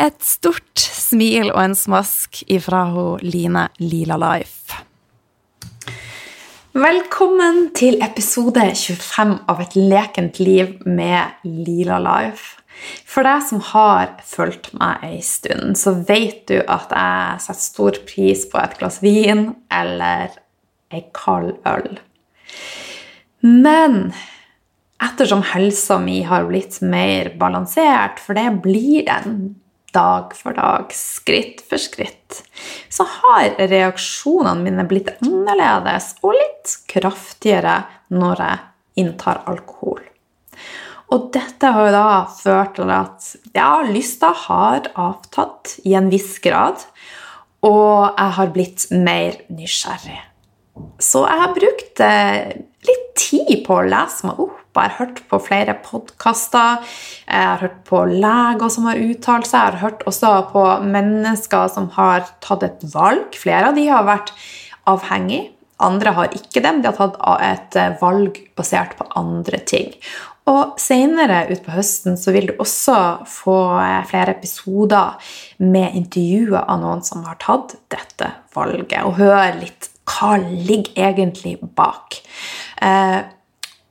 Et 0.00 0.22
stort 0.24 0.80
smil 0.80 1.50
og 1.50 1.58
en 1.60 1.74
smask 1.76 2.38
ifra 2.48 2.86
hun 2.88 3.20
Line 3.20 3.66
Lila 3.82 4.16
Life. 4.16 4.78
Velkommen 6.72 7.66
til 7.76 7.98
episode 8.00 8.64
25 8.80 9.34
av 9.52 9.60
Et 9.66 9.76
lekent 9.76 10.40
liv 10.40 10.72
med 10.88 11.44
Lila 11.44 12.00
Life. 12.00 12.62
For 13.04 13.28
deg 13.28 13.44
som 13.44 13.60
har 13.74 14.14
fulgt 14.24 14.72
meg 14.80 15.04
ei 15.04 15.20
stund, 15.20 15.76
så 15.76 15.92
vet 16.08 16.46
du 16.48 16.56
at 16.62 16.96
jeg 16.96 17.44
setter 17.44 17.66
stor 17.66 18.02
pris 18.08 18.48
på 18.48 18.56
et 18.62 18.80
glass 18.80 19.02
vin 19.04 19.50
eller 19.68 20.32
ei 20.88 21.04
kald 21.12 21.58
øl. 21.68 21.98
Men 23.44 24.14
ettersom 24.96 25.44
helsa 25.52 26.00
mi 26.00 26.22
har 26.24 26.48
blitt 26.48 26.80
mer 26.80 27.34
balansert, 27.36 28.16
for 28.16 28.40
det 28.40 28.62
blir 28.64 29.04
den 29.04 29.59
dag 29.94 30.34
for 30.36 30.56
dag, 30.56 30.92
skritt 30.94 31.62
for 31.66 31.80
skritt, 31.82 32.42
så 32.88 33.06
har 33.08 33.56
reaksjonene 33.70 34.64
mine 34.64 34.86
blitt 34.90 35.12
annerledes 35.20 36.14
og 36.22 36.36
litt 36.38 36.76
kraftigere 36.90 37.82
når 38.14 38.44
jeg 38.44 39.04
inntar 39.04 39.42
alkohol. 39.50 40.00
Og 41.10 41.30
dette 41.34 41.72
har 41.74 41.88
jo 41.88 41.94
da 41.94 42.08
ført 42.30 42.76
til 42.78 42.90
at 42.94 43.32
ja, 43.56 43.82
lysta 43.82 44.30
har 44.46 44.92
avtatt 44.94 45.80
i 45.82 45.96
en 45.98 46.10
viss 46.12 46.38
grad, 46.42 46.84
og 47.66 48.14
jeg 48.14 48.36
har 48.38 48.52
blitt 48.54 48.86
mer 48.94 49.40
nysgjerrig. 49.50 50.29
Så 51.00 51.24
jeg 51.26 51.42
har 51.42 51.54
brukt 51.56 52.02
eh, 52.04 52.56
litt 52.88 53.06
tid 53.18 53.52
på 53.66 53.78
å 53.80 53.86
lese 53.86 54.28
meg 54.28 54.40
opp. 54.46 54.56
Jeg 54.70 54.86
har 54.86 54.98
hørt 55.00 55.20
på 55.28 55.38
flere 55.42 55.74
podkaster, 55.82 56.84
jeg 57.26 57.46
har 57.48 57.62
hørt 57.64 57.80
på 57.88 58.04
leger 58.06 58.70
som 58.70 58.86
har 58.86 59.00
uttalt 59.02 59.48
seg, 59.48 59.56
jeg 59.58 59.74
har 59.74 59.80
hørt 59.82 60.04
også 60.06 60.30
på 60.52 60.62
mennesker 60.86 61.72
som 61.74 61.88
har 61.96 62.28
tatt 62.44 62.62
et 62.68 62.84
valg. 62.94 63.34
Flere 63.34 63.72
av 63.72 63.78
de 63.78 63.88
har 63.90 64.06
vært 64.06 64.30
avhengig, 64.88 65.48
andre 65.82 66.14
har 66.16 66.36
ikke 66.36 66.62
dem. 66.64 66.82
De 66.84 66.90
har 66.92 66.98
tatt 66.98 67.18
et 67.44 67.80
eh, 67.80 67.94
valg 68.00 68.38
basert 68.58 68.96
på 68.98 69.08
andre 69.18 69.60
ting. 69.66 69.94
Og 70.50 70.80
Senere 70.80 71.44
utpå 71.52 71.74
høsten 71.74 72.16
så 72.18 72.32
vil 72.34 72.50
du 72.50 72.54
også 72.62 72.96
få 73.28 73.56
eh, 73.82 74.00
flere 74.08 74.34
episoder 74.38 75.32
med 75.62 75.96
intervjuer 75.98 76.62
av 76.64 76.80
noen 76.82 77.04
som 77.06 77.24
har 77.28 77.38
tatt 77.42 77.76
dette 77.92 78.32
valget, 78.56 79.02
og 79.04 79.18
høre 79.20 79.60
litt 79.60 79.89
hva 80.10 80.34
ligger 80.40 81.10
egentlig 81.10 81.56
bak. 81.76 82.18
Eh, 82.82 83.20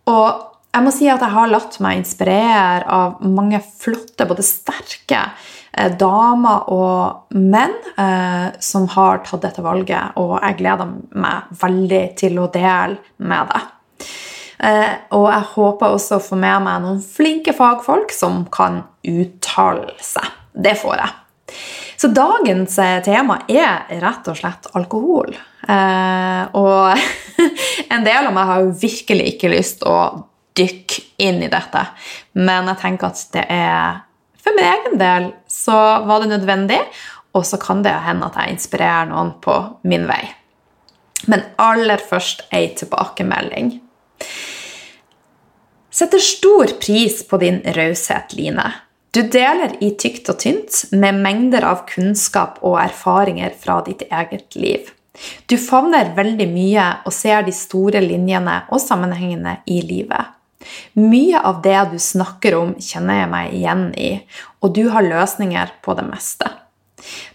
og 0.09 0.45
jeg 0.69 0.85
må 0.85 0.91
si 0.93 1.07
at 1.09 1.23
jeg 1.23 1.33
har 1.33 1.49
latt 1.49 1.79
meg 1.81 2.01
inspirere 2.01 2.83
av 2.93 3.23
mange 3.25 3.61
flotte, 3.63 4.27
både 4.29 4.45
sterke 4.45 5.23
eh, 5.25 5.89
damer 5.97 6.69
og 6.73 7.35
menn 7.39 7.73
eh, 7.95 8.51
som 8.61 8.85
har 8.93 9.23
tatt 9.25 9.47
dette 9.47 9.65
valget, 9.65 10.19
og 10.21 10.37
jeg 10.37 10.59
gleder 10.61 10.93
meg 11.17 11.49
veldig 11.61 12.03
til 12.21 12.37
å 12.41 12.49
dele 12.53 12.99
med 13.25 13.53
deg. 13.53 13.75
Eh, 14.59 14.93
og 15.15 15.29
jeg 15.31 15.51
håper 15.55 15.95
også 15.95 16.19
å 16.19 16.23
få 16.23 16.37
med 16.39 16.65
meg 16.65 16.83
noen 16.83 17.01
flinke 17.03 17.55
fagfolk 17.55 18.11
som 18.13 18.43
kan 18.51 18.83
uttale 19.07 19.95
seg. 20.03 20.27
Det 20.53 20.75
får 20.77 20.99
jeg. 20.99 21.13
Så 22.01 22.07
dagens 22.07 22.79
eh, 22.79 23.01
tema 23.03 23.41
er 23.51 23.89
rett 23.99 24.27
og 24.31 24.37
slett 24.39 24.69
alkohol. 24.77 25.33
Eh, 25.67 26.43
og 26.55 26.95
en 27.93 28.05
del 28.05 28.29
av 28.29 28.35
meg 28.35 28.47
har 28.47 28.63
jo 28.63 28.77
virkelig 28.79 29.33
ikke 29.33 29.51
lyst 29.51 29.83
å 29.83 29.97
dykke 30.55 31.03
inn 31.25 31.43
i 31.43 31.51
dette, 31.51 31.83
men 32.39 32.71
jeg 32.71 32.81
tenker 32.81 33.11
at 33.11 33.25
det 33.35 33.43
er 33.51 34.05
For 34.39 34.55
min 34.55 34.69
egen 34.69 34.95
del 35.01 35.25
så 35.51 35.75
var 36.07 36.23
det 36.23 36.31
nødvendig, 36.31 36.79
og 37.35 37.43
så 37.45 37.59
kan 37.59 37.83
det 37.83 37.91
hende 38.05 38.29
at 38.29 38.37
jeg 38.39 38.55
inspirerer 38.55 39.09
noen 39.11 39.33
på 39.43 39.59
min 39.83 40.07
vei. 40.07 40.23
Men 41.27 41.43
aller 41.59 41.99
først 41.99 42.45
ei 42.55 42.69
tilbakemelding. 42.79 43.73
Setter 45.91 46.23
stor 46.23 46.71
pris 46.79 47.19
på 47.27 47.41
din 47.43 47.59
raushet, 47.75 48.31
Line. 48.39 48.71
Du 49.11 49.23
deler 49.25 49.73
i 49.81 49.89
tykt 49.97 50.29
og 50.29 50.37
tynt 50.43 50.83
med 50.93 51.17
mengder 51.23 51.65
av 51.65 51.85
kunnskap 51.89 52.59
og 52.61 52.77
erfaringer 52.83 53.55
fra 53.57 53.79
ditt 53.85 54.03
eget 54.05 54.57
liv. 54.59 54.91
Du 55.49 55.57
favner 55.57 56.11
veldig 56.15 56.45
mye 56.51 56.85
og 57.07 57.15
ser 57.15 57.41
de 57.47 57.53
store 57.55 58.03
linjene 58.05 58.61
og 58.69 58.81
sammenhengene 58.83 59.57
i 59.65 59.81
livet. 59.81 60.35
Mye 60.99 61.41
av 61.41 61.63
det 61.63 61.79
du 61.93 61.97
snakker 62.03 62.55
om, 62.59 62.75
kjenner 62.77 63.23
jeg 63.23 63.31
meg 63.31 63.53
igjen 63.57 63.83
i, 63.97 64.11
og 64.61 64.75
du 64.77 64.85
har 64.93 65.07
løsninger 65.07 65.73
på 65.81 65.95
det 65.97 66.05
meste. 66.05 66.51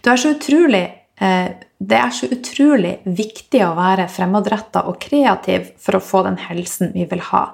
Er 0.05 0.25
utrolig, 0.29 0.85
eh, 1.19 1.49
det 1.79 1.99
er 1.99 2.11
så 2.15 2.29
utrolig 2.31 2.99
viktig 3.03 3.65
å 3.65 3.75
være 3.75 4.07
fremadretta 4.07 4.85
og 4.87 5.01
kreativ 5.01 5.73
for 5.81 5.97
å 5.97 6.05
få 6.05 6.23
den 6.29 6.37
helsen 6.37 6.93
vi 6.93 7.03
vil 7.09 7.23
ha 7.33 7.47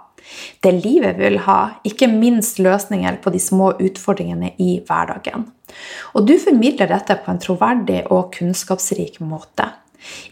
det 0.64 0.74
livet 0.84 1.20
vil 1.20 1.40
ha, 1.48 1.60
ikke 1.88 2.10
minst 2.12 2.62
løsninger 2.62 3.20
på 3.24 3.34
de 3.34 3.42
små 3.42 3.74
utfordringene 3.82 4.54
i 4.62 4.78
hverdagen. 4.88 5.48
Og 6.16 6.28
du 6.28 6.36
formidler 6.42 6.92
dette 6.92 7.18
på 7.24 7.32
en 7.32 7.42
troverdig 7.42 8.04
og 8.12 8.34
kunnskapsrik 8.36 9.22
måte. 9.24 9.70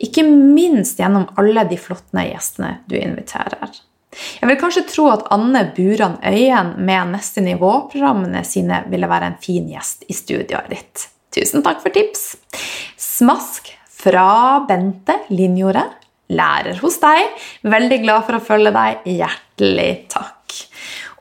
Ikke 0.02 0.24
minst 0.26 1.00
gjennom 1.00 1.30
alle 1.40 1.66
de 1.70 1.78
flotte 1.80 2.26
gjestene 2.26 2.80
du 2.90 2.98
inviterer. 3.00 3.70
Jeg 4.10 4.50
vil 4.50 4.58
kanskje 4.58 4.88
tro 4.90 5.06
at 5.12 5.28
Anne 5.34 5.68
Buran 5.76 6.18
Øyen 6.26 6.74
med 6.82 7.12
Neste 7.14 7.44
nivå-programmene 7.46 8.42
sine 8.48 8.82
ville 8.90 9.10
være 9.10 9.30
en 9.30 9.42
fin 9.42 9.70
gjest 9.70 10.08
i 10.10 10.18
studioet 10.18 10.72
ditt. 10.74 11.06
Tusen 11.36 11.62
takk 11.66 11.84
for 11.84 11.94
tips! 11.94 12.34
Smask 12.98 13.70
fra 14.00 14.64
Bente 14.66 15.20
Linjordet, 15.30 15.86
lærer 16.34 16.80
hos 16.82 16.98
deg. 17.04 17.30
Veldig 17.70 18.02
glad 18.02 18.26
for 18.26 18.40
å 18.40 18.44
følge 18.44 18.74
deg. 18.74 19.06
Hjertelig 19.06 19.49
hjertelig 19.60 20.08
takk. 20.10 20.56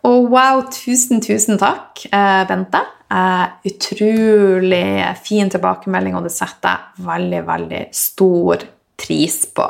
Og 0.07 0.31
wow, 0.31 0.63
tusen, 0.71 1.21
tusen 1.21 1.59
takk, 1.59 2.07
eh, 2.13 2.47
Bente. 2.47 2.81
Eh, 3.11 3.47
utrolig 3.65 5.17
fin 5.25 5.51
tilbakemelding, 5.51 6.15
og 6.15 6.25
det 6.25 6.33
setter 6.33 6.69
jeg 6.69 7.07
veldig, 7.07 7.47
veldig 7.47 7.87
stor 7.93 8.59
pris 8.97 9.47
på. 9.47 9.67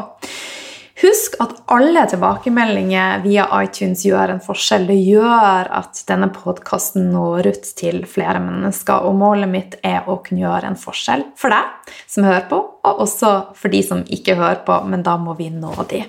Husk 0.99 1.37
at 1.39 1.53
alle 1.71 2.03
tilbakemeldinger 2.11 3.21
via 3.23 3.45
iTunes 3.63 4.03
gjør 4.03 4.33
en 4.33 4.41
forskjell. 4.43 4.89
Det 4.89 4.97
gjør 4.99 5.71
at 5.71 6.01
denne 6.09 6.27
podkasten 6.35 7.13
når 7.13 7.53
ut 7.53 7.69
til 7.79 8.01
flere 8.05 8.41
mennesker. 8.43 9.07
Og 9.07 9.15
målet 9.15 9.49
mitt 9.49 9.77
er 9.87 10.03
å 10.11 10.19
kunne 10.25 10.43
gjøre 10.43 10.73
en 10.73 10.81
forskjell 10.81 11.23
for 11.39 11.55
deg 11.55 11.95
som 12.11 12.27
hører 12.27 12.49
på, 12.51 12.59
og 12.59 13.05
også 13.07 13.55
for 13.55 13.71
de 13.71 13.85
som 13.87 14.03
ikke 14.03 14.35
hører 14.35 14.65
på, 14.67 14.81
men 14.91 15.07
da 15.07 15.15
må 15.23 15.39
vi 15.39 15.53
nå 15.55 15.71
de. 15.87 16.03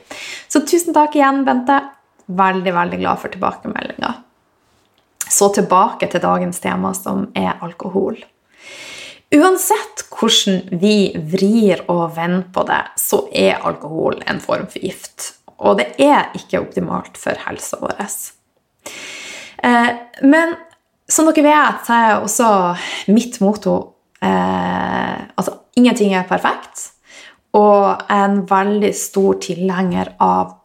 Så 0.50 0.66
tusen 0.66 0.98
takk 0.98 1.14
igjen, 1.20 1.46
Bente. 1.46 1.78
Veldig, 2.30 2.74
veldig 2.74 3.00
glad 3.02 3.22
for 3.22 3.34
tilbakemeldinga. 3.34 4.14
så 5.30 5.50
tilbake 5.54 6.08
til 6.10 6.22
dagens 6.22 6.60
tema, 6.60 6.90
som 6.94 7.28
er 7.38 7.60
alkohol. 7.62 8.16
Uansett 9.30 10.08
hvordan 10.10 10.80
vi 10.82 11.12
vrir 11.14 11.84
og 11.86 12.16
vender 12.16 12.48
på 12.54 12.64
det, 12.66 12.82
så 12.98 13.28
er 13.30 13.62
alkohol 13.62 14.24
en 14.26 14.42
form 14.42 14.66
for 14.66 14.82
gift. 14.82 15.36
Og 15.62 15.78
det 15.78 15.92
er 16.02 16.32
ikke 16.34 16.64
optimalt 16.64 17.18
for 17.20 17.38
helsa 17.46 17.78
vår. 17.78 18.02
Eh, 19.62 19.92
men 20.26 20.56
som 21.10 21.30
dere 21.30 21.46
vet, 21.46 21.86
så 21.86 21.94
er 21.94 22.16
også 22.18 22.50
mitt 23.14 23.38
motto 23.44 23.76
eh, 24.22 25.18
altså 25.36 25.60
ingenting 25.78 26.16
er 26.18 26.28
perfekt. 26.30 26.90
Og 27.54 28.02
en 28.14 28.44
veldig 28.50 28.92
stor 28.98 29.40
tilhenger 29.46 30.16
av 30.22 30.58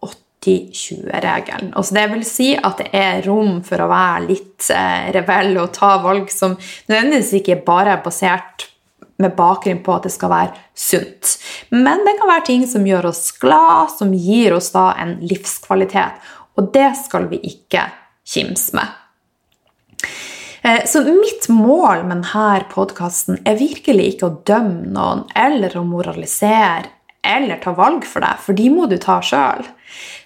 80-20-regelen. 0.45 1.73
Altså 1.77 1.97
det 1.97 2.05
vil 2.13 2.25
si 2.29 2.51
at 2.57 2.83
det 2.83 2.91
er 2.97 3.25
rom 3.29 3.59
for 3.67 3.81
å 3.81 3.89
være 3.91 4.29
litt 4.29 4.69
eh, 4.75 5.11
rebell 5.15 5.57
og 5.63 5.73
ta 5.77 5.97
valg 6.05 6.31
som 6.33 6.57
nødvendigvis 6.91 7.35
ikke 7.41 7.63
bare 7.67 7.97
er 7.97 8.05
basert 8.05 8.69
med 9.23 9.37
bakgrunn 9.39 9.83
på 9.85 9.95
at 9.95 10.09
det 10.09 10.13
skal 10.15 10.33
være 10.33 10.65
sunt. 10.75 11.37
Men 11.71 12.03
det 12.07 12.17
kan 12.19 12.31
være 12.31 12.47
ting 12.51 12.67
som 12.69 12.87
gjør 12.87 13.11
oss 13.13 13.29
glad, 13.41 13.95
som 13.95 14.13
gir 14.15 14.57
oss 14.57 14.73
da 14.75 14.91
en 15.01 15.17
livskvalitet. 15.23 16.19
Og 16.59 16.71
det 16.75 16.91
skal 17.05 17.29
vi 17.31 17.41
ikke 17.47 17.87
kimse 18.27 18.75
med. 18.77 19.01
Eh, 20.65 20.85
så 20.87 21.05
mitt 21.05 21.49
mål 21.49 22.07
med 22.09 22.25
denne 22.25 22.65
podkasten 22.73 23.41
er 23.45 23.61
virkelig 23.61 24.15
ikke 24.15 24.29
å 24.31 24.37
dømme 24.49 24.91
noen 24.97 25.25
eller 25.37 25.77
å 25.77 25.87
moralisere 25.87 26.91
eller 27.25 27.61
ta 27.63 27.73
valg 27.77 28.05
for 28.05 28.25
deg, 28.25 28.41
for 28.45 28.57
de 28.57 28.69
må 28.73 28.87
du 28.89 28.99
ta 29.01 29.19
sjøl. 29.25 29.65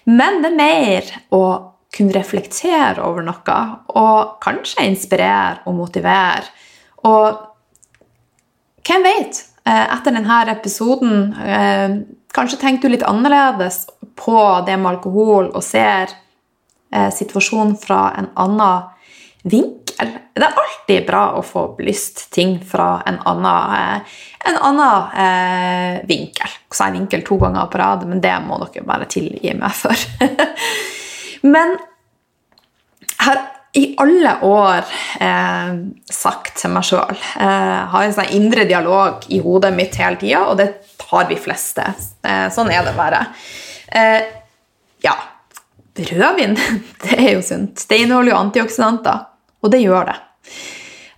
Men 0.09 0.41
det 0.43 0.51
er 0.51 0.59
mer 0.59 1.11
å 1.35 1.43
kunne 1.95 2.13
reflektere 2.15 3.01
over 3.03 3.25
noe 3.25 3.59
og 3.97 4.37
kanskje 4.43 4.85
inspirere 4.87 5.63
og 5.67 5.77
motivere. 5.79 6.45
Og 7.09 7.45
hvem 8.85 9.05
vet? 9.05 9.43
Eh, 9.65 9.85
etter 9.95 10.15
denne 10.15 10.39
episoden 10.53 11.33
eh, 11.43 11.97
kanskje 12.33 12.61
tenker 12.61 12.89
du 12.89 12.95
litt 12.95 13.07
annerledes 13.07 13.83
på 14.19 14.39
det 14.67 14.77
med 14.77 14.95
alkohol 14.95 15.51
og 15.53 15.63
ser 15.65 16.15
situasjonen 16.89 17.75
fra 17.77 18.07
en 18.17 18.31
annen 18.41 18.87
vinkel. 19.43 19.78
Det 19.99 20.45
er 20.45 20.57
alltid 20.61 21.05
bra 21.07 21.23
å 21.35 21.43
få 21.43 21.65
belyst 21.77 22.29
ting 22.31 22.57
fra 22.65 23.01
en 23.09 23.19
annen, 23.27 23.75
eh, 23.75 24.17
en 24.49 24.59
annen 24.69 25.19
eh, 25.25 25.99
vinkel. 26.07 26.55
Så 26.71 26.87
jeg 26.87 26.99
vinkel 26.99 27.23
to 27.27 27.39
ganger 27.41 27.67
på 27.71 27.81
rad, 27.81 28.05
men 28.07 28.21
det 28.23 28.35
må 28.45 28.61
dere 28.63 28.87
bare 28.87 29.09
tilgi 29.11 29.53
meg 29.59 29.75
for. 29.75 30.07
men 31.53 31.75
jeg 33.09 33.25
har 33.27 33.41
i 33.77 33.83
alle 34.01 34.31
år 34.47 34.85
eh, 35.21 35.73
sagt 36.09 36.55
til 36.57 36.71
meg 36.73 36.87
sjøl 36.87 37.11
eh, 37.13 37.81
Har 37.91 38.05
en 38.05 38.15
sånn 38.15 38.31
indre 38.33 38.63
dialog 38.65 39.27
i 39.29 39.37
hodet 39.43 39.69
mitt 39.75 39.97
hele 39.99 40.17
tida, 40.17 40.45
og 40.49 40.57
det 40.57 40.71
har 41.09 41.27
vi 41.29 41.37
fleste. 41.41 41.85
Eh, 42.25 42.47
sånn 42.53 42.71
er 42.73 42.85
det 42.85 42.95
bare. 42.97 43.21
Eh, 43.93 44.23
ja, 45.05 45.15
rødvin 45.99 46.57
det 47.03 47.17
er 47.17 47.33
jo 47.35 47.43
sunt. 47.45 47.85
Det 47.89 48.01
inneholder 48.01 48.33
jo 48.33 48.39
antioksidanter. 48.39 49.25
Og 49.63 49.73
det 49.73 49.81
gjør 49.83 50.11
det. 50.11 50.17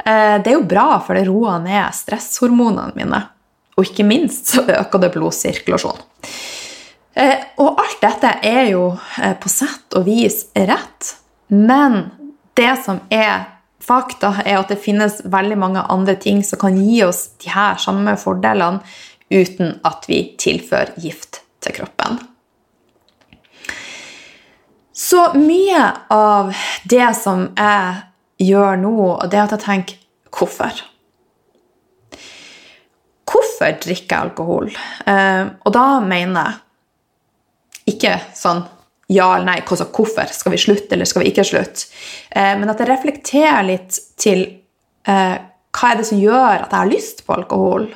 Eh, 0.05 0.38
det 0.41 0.49
er 0.49 0.57
jo 0.57 0.65
bra, 0.69 0.88
for 1.05 1.17
det 1.17 1.27
roer 1.29 1.61
ned 1.63 1.93
stresshormonene 1.95 2.95
mine. 2.97 3.21
Og 3.77 3.88
ikke 3.88 4.05
minst 4.07 4.53
så 4.53 4.65
øker 4.65 5.01
det 5.01 5.13
blodsirkulasjonen. 5.15 6.03
Eh, 7.13 7.39
og 7.59 7.79
alt 7.81 7.99
dette 8.01 8.38
er 8.47 8.69
jo 8.71 8.85
eh, 9.19 9.33
på 9.35 9.51
sett 9.51 9.97
og 9.99 10.05
vis 10.07 10.45
rett, 10.55 11.15
men 11.51 12.05
det 12.55 12.71
som 12.85 13.01
er 13.11 13.49
fakta, 13.83 14.35
er 14.45 14.61
at 14.61 14.71
det 14.71 14.79
finnes 14.79 15.19
veldig 15.27 15.57
mange 15.59 15.83
andre 15.91 16.15
ting 16.15 16.39
som 16.45 16.61
kan 16.61 16.77
gi 16.79 17.01
oss 17.03 17.25
de 17.41 17.51
her 17.51 17.79
samme 17.81 18.15
fordelene 18.21 18.79
uten 19.31 19.79
at 19.88 20.07
vi 20.07 20.23
tilfører 20.39 20.95
gift 21.01 21.41
til 21.63 21.75
kroppen. 21.81 22.19
Så 24.93 25.31
mye 25.39 25.83
av 26.13 26.51
det 26.91 27.09
som 27.17 27.47
er 27.59 28.10
gjør 28.41 28.79
nå, 28.81 28.95
og 29.13 29.29
det 29.29 29.39
er 29.39 29.45
at 29.45 29.55
jeg 29.55 29.65
tenker 29.65 30.01
hvorfor? 30.31 30.83
Hvorfor 33.31 33.77
drikker 33.83 34.09
jeg 34.09 34.27
alkohol? 34.27 34.71
Eh, 35.07 35.43
og 35.63 35.73
da 35.75 35.85
mener 36.03 36.51
jeg 37.85 37.95
ikke 37.95 38.15
sånn 38.38 38.63
ja 39.11 39.27
eller 39.35 39.47
nei, 39.49 39.59
hvorfor 39.67 40.29
skal 40.31 40.53
vi 40.53 40.59
slutte 40.61 40.95
eller 40.95 41.07
skal 41.09 41.25
vi 41.25 41.31
ikke 41.33 41.45
slutte? 41.47 41.89
Eh, 42.29 42.53
men 42.59 42.69
at 42.71 42.79
jeg 42.79 42.89
reflekterer 42.91 43.65
litt 43.67 43.99
til 44.19 44.45
eh, 45.07 45.35
hva 45.71 45.89
er 45.89 45.99
det 45.99 46.07
som 46.07 46.19
gjør 46.19 46.63
at 46.63 46.71
jeg 46.71 46.77
har 46.77 46.91
lyst 46.91 47.23
på 47.27 47.35
alkohol? 47.35 47.89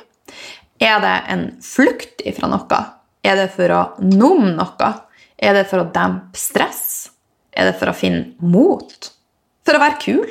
Er 0.80 1.00
det 1.00 1.16
en 1.32 1.46
flukt 1.64 2.20
ifra 2.28 2.50
noe? 2.52 2.80
Er 3.24 3.40
det 3.40 3.50
for 3.56 3.72
å 3.72 3.82
numme 4.04 4.52
noe? 4.58 4.92
Er 5.36 5.56
det 5.56 5.66
for 5.70 5.82
å 5.82 5.90
dempe 5.92 6.40
stress? 6.40 6.84
Er 7.52 7.70
det 7.70 7.78
for 7.80 7.92
å 7.92 7.96
finne 7.96 8.36
mot? 8.44 9.12
For 9.66 9.76
å 9.76 9.82
være 9.82 10.00
kul? 10.02 10.30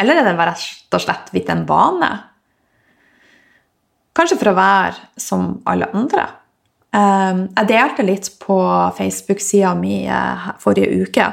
Eller 0.00 0.20
er 0.20 0.28
det 0.28 0.36
rett 0.38 0.96
og 0.96 1.02
slett 1.02 1.32
blitt 1.32 1.50
en 1.52 1.64
vane? 1.68 2.10
Kanskje 4.12 4.38
for 4.40 4.52
å 4.52 4.58
være 4.58 5.20
som 5.20 5.54
alle 5.68 5.88
andre. 5.96 6.26
Ehm, 6.92 7.46
jeg 7.56 7.70
delte 7.70 8.04
litt 8.04 8.28
på 8.42 8.58
Facebook-sida 8.98 9.72
mi 9.78 10.02
eh, 10.04 10.50
forrige 10.60 11.06
uke 11.06 11.30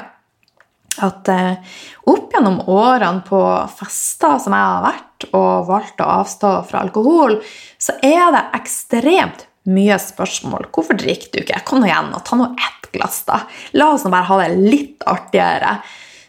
at 1.04 1.28
eh, 1.32 1.76
opp 2.10 2.32
gjennom 2.34 2.60
årene 2.70 3.22
på 3.26 3.40
fester 3.78 4.40
som 4.42 4.56
jeg 4.56 4.72
har 4.72 4.82
vært, 4.84 5.28
og 5.36 5.68
valgt 5.68 6.02
å 6.02 6.08
avstå 6.20 6.50
fra 6.68 6.82
alkohol, 6.84 7.38
så 7.80 7.96
er 8.04 8.32
det 8.34 8.44
ekstremt 8.58 9.46
mye 9.70 9.96
spørsmål. 10.00 10.70
Hvorfor 10.72 10.98
drikker 10.98 11.32
du 11.34 11.42
ikke? 11.42 11.60
Kom 11.68 11.82
nå 11.82 11.90
igjen 11.90 12.12
og 12.16 12.24
ta 12.26 12.38
nå 12.40 12.50
ett 12.56 12.90
glass, 12.94 13.22
da. 13.28 13.42
La 13.76 13.92
oss 13.94 14.04
nå 14.04 14.12
bare 14.12 14.28
ha 14.30 14.38
det 14.40 14.56
litt 14.56 15.04
artigere. 15.08 15.76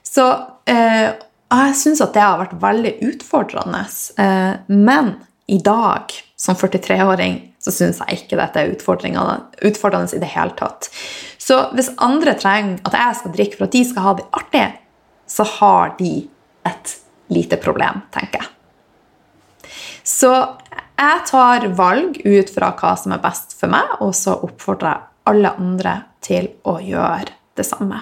Så, 0.03 0.27
eh, 0.69 1.11
jeg 1.51 1.77
syns 1.79 2.01
at 2.03 2.13
det 2.15 2.23
har 2.23 2.39
vært 2.39 2.59
veldig 2.61 2.93
utfordrende. 3.09 3.83
Eh, 4.23 4.53
men 4.71 5.15
i 5.51 5.59
dag, 5.63 6.13
som 6.39 6.55
43-åring, 6.55 7.39
så 7.61 7.73
syns 7.73 7.99
jeg 8.01 8.21
ikke 8.21 8.39
dette 8.39 8.61
er 8.61 8.71
utfordrende 8.71 10.15
i 10.15 10.21
det 10.21 10.29
hele 10.33 10.55
tatt. 10.57 10.87
Så 11.41 11.57
hvis 11.75 11.91
andre 12.01 12.33
trenger 12.39 12.79
at 12.87 12.97
jeg 12.97 13.19
skal 13.19 13.35
drikke 13.35 13.59
for 13.59 13.67
at 13.67 13.75
de 13.75 13.83
skal 13.85 14.07
ha 14.07 14.15
det 14.17 14.27
artig, 14.39 14.65
så 15.29 15.45
har 15.59 15.93
de 15.99 16.13
et 16.67 16.95
lite 17.31 17.59
problem, 17.61 18.01
tenker 18.15 18.41
jeg. 18.41 19.69
Så 20.07 20.31
jeg 21.01 21.21
tar 21.29 21.67
valg 21.77 22.17
ut 22.25 22.51
fra 22.53 22.71
hva 22.77 22.95
som 22.99 23.13
er 23.15 23.21
best 23.23 23.55
for 23.59 23.71
meg, 23.71 23.97
og 24.03 24.15
så 24.17 24.35
oppfordrer 24.39 24.95
jeg 24.95 25.07
alle 25.31 25.53
andre 25.61 25.95
til 26.25 26.49
å 26.67 26.77
gjøre 26.81 27.35
det 27.57 27.65
samme. 27.67 28.01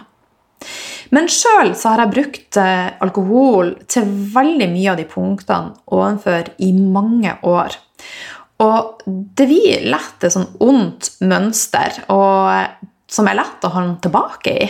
Men 1.16 1.30
sjøl 1.32 1.74
har 1.74 2.04
jeg 2.04 2.14
brukt 2.14 2.60
eh, 2.62 2.90
alkohol 3.02 3.74
til 3.90 4.10
veldig 4.34 4.70
mye 4.72 4.92
av 4.94 5.00
de 5.00 5.08
punktene 5.10 5.74
ovenfor 5.96 6.54
i 6.62 6.70
mange 6.78 7.34
år. 7.48 7.78
Og 8.60 9.04
det 9.08 9.48
blir 9.48 9.86
lett 9.90 10.24
et 10.26 10.36
sånn 10.36 10.50
ondt 10.62 11.14
mønster 11.24 12.02
og, 12.12 12.88
som 13.10 13.30
er 13.32 13.40
lett 13.40 13.66
å 13.66 13.74
holde 13.74 14.00
tilbake 14.04 14.56
i. 14.66 14.70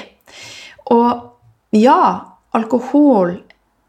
Og 0.94 1.78
ja, 1.78 2.02
alkohol 2.56 3.34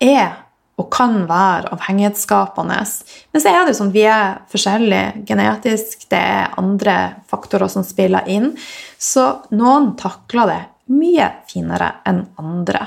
er 0.00 0.38
og 0.80 0.88
kan 0.92 1.26
være 1.28 1.75
avhengighetsskapende. 1.75 2.78
Men 3.33 3.42
så 3.42 3.52
er 3.52 3.66
det 3.69 3.76
sånn 3.76 3.92
vi 3.92 4.07
er 4.09 4.38
forskjellige 4.49 5.26
genetisk, 5.28 6.07
det 6.12 6.21
er 6.21 6.54
andre 6.61 6.97
faktorer 7.28 7.69
som 7.69 7.85
spiller 7.85 8.28
inn. 8.33 8.54
Så 8.97 9.26
noen 9.52 9.92
takler 10.00 10.49
det 10.49 10.61
mye 10.90 11.28
finere 11.49 11.92
enn 12.09 12.25
andre. 12.40 12.87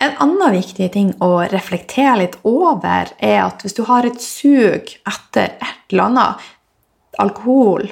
En 0.00 0.14
annen 0.24 0.54
viktig 0.56 0.88
ting 0.94 1.10
å 1.20 1.42
reflektere 1.52 2.16
litt 2.22 2.38
over, 2.48 3.10
er 3.18 3.42
at 3.44 3.60
hvis 3.60 3.76
du 3.76 3.82
har 3.88 4.06
et 4.08 4.20
sug 4.24 4.88
etter 4.88 5.56
et 5.60 5.92
eller 5.92 6.06
annet 6.06 6.46
alkohol, 7.20 7.84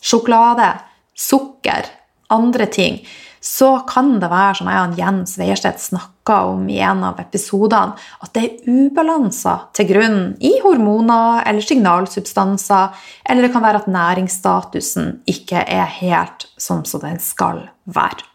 sjokolade, 0.00 0.68
sukker, 1.16 1.88
andre 2.36 2.66
ting, 2.68 3.00
så 3.46 3.68
kan 3.86 4.16
det 4.18 4.26
være, 4.30 4.54
som 4.58 4.68
jeg 4.70 4.82
og 4.82 4.98
Jens 4.98 5.36
Weierstedt 5.38 5.82
snakka 5.82 6.38
om 6.50 6.64
i 6.72 6.80
en 6.82 7.04
av 7.06 7.20
episodene, 7.22 7.94
at 8.24 8.32
det 8.34 8.42
er 8.42 8.86
ubalanser 8.88 9.68
til 9.76 9.86
grunn 9.92 10.18
i 10.42 10.56
hormoner 10.64 11.44
eller 11.46 11.62
signalsubstanser, 11.62 12.96
eller 13.22 13.46
det 13.46 13.52
kan 13.54 13.62
være 13.62 13.84
at 13.84 13.92
næringsstatusen 13.92 15.20
ikke 15.30 15.62
er 15.62 15.86
helt 16.00 16.48
sånn 16.58 16.82
som 16.88 17.04
den 17.04 17.22
skal 17.22 17.68
være. 17.84 18.26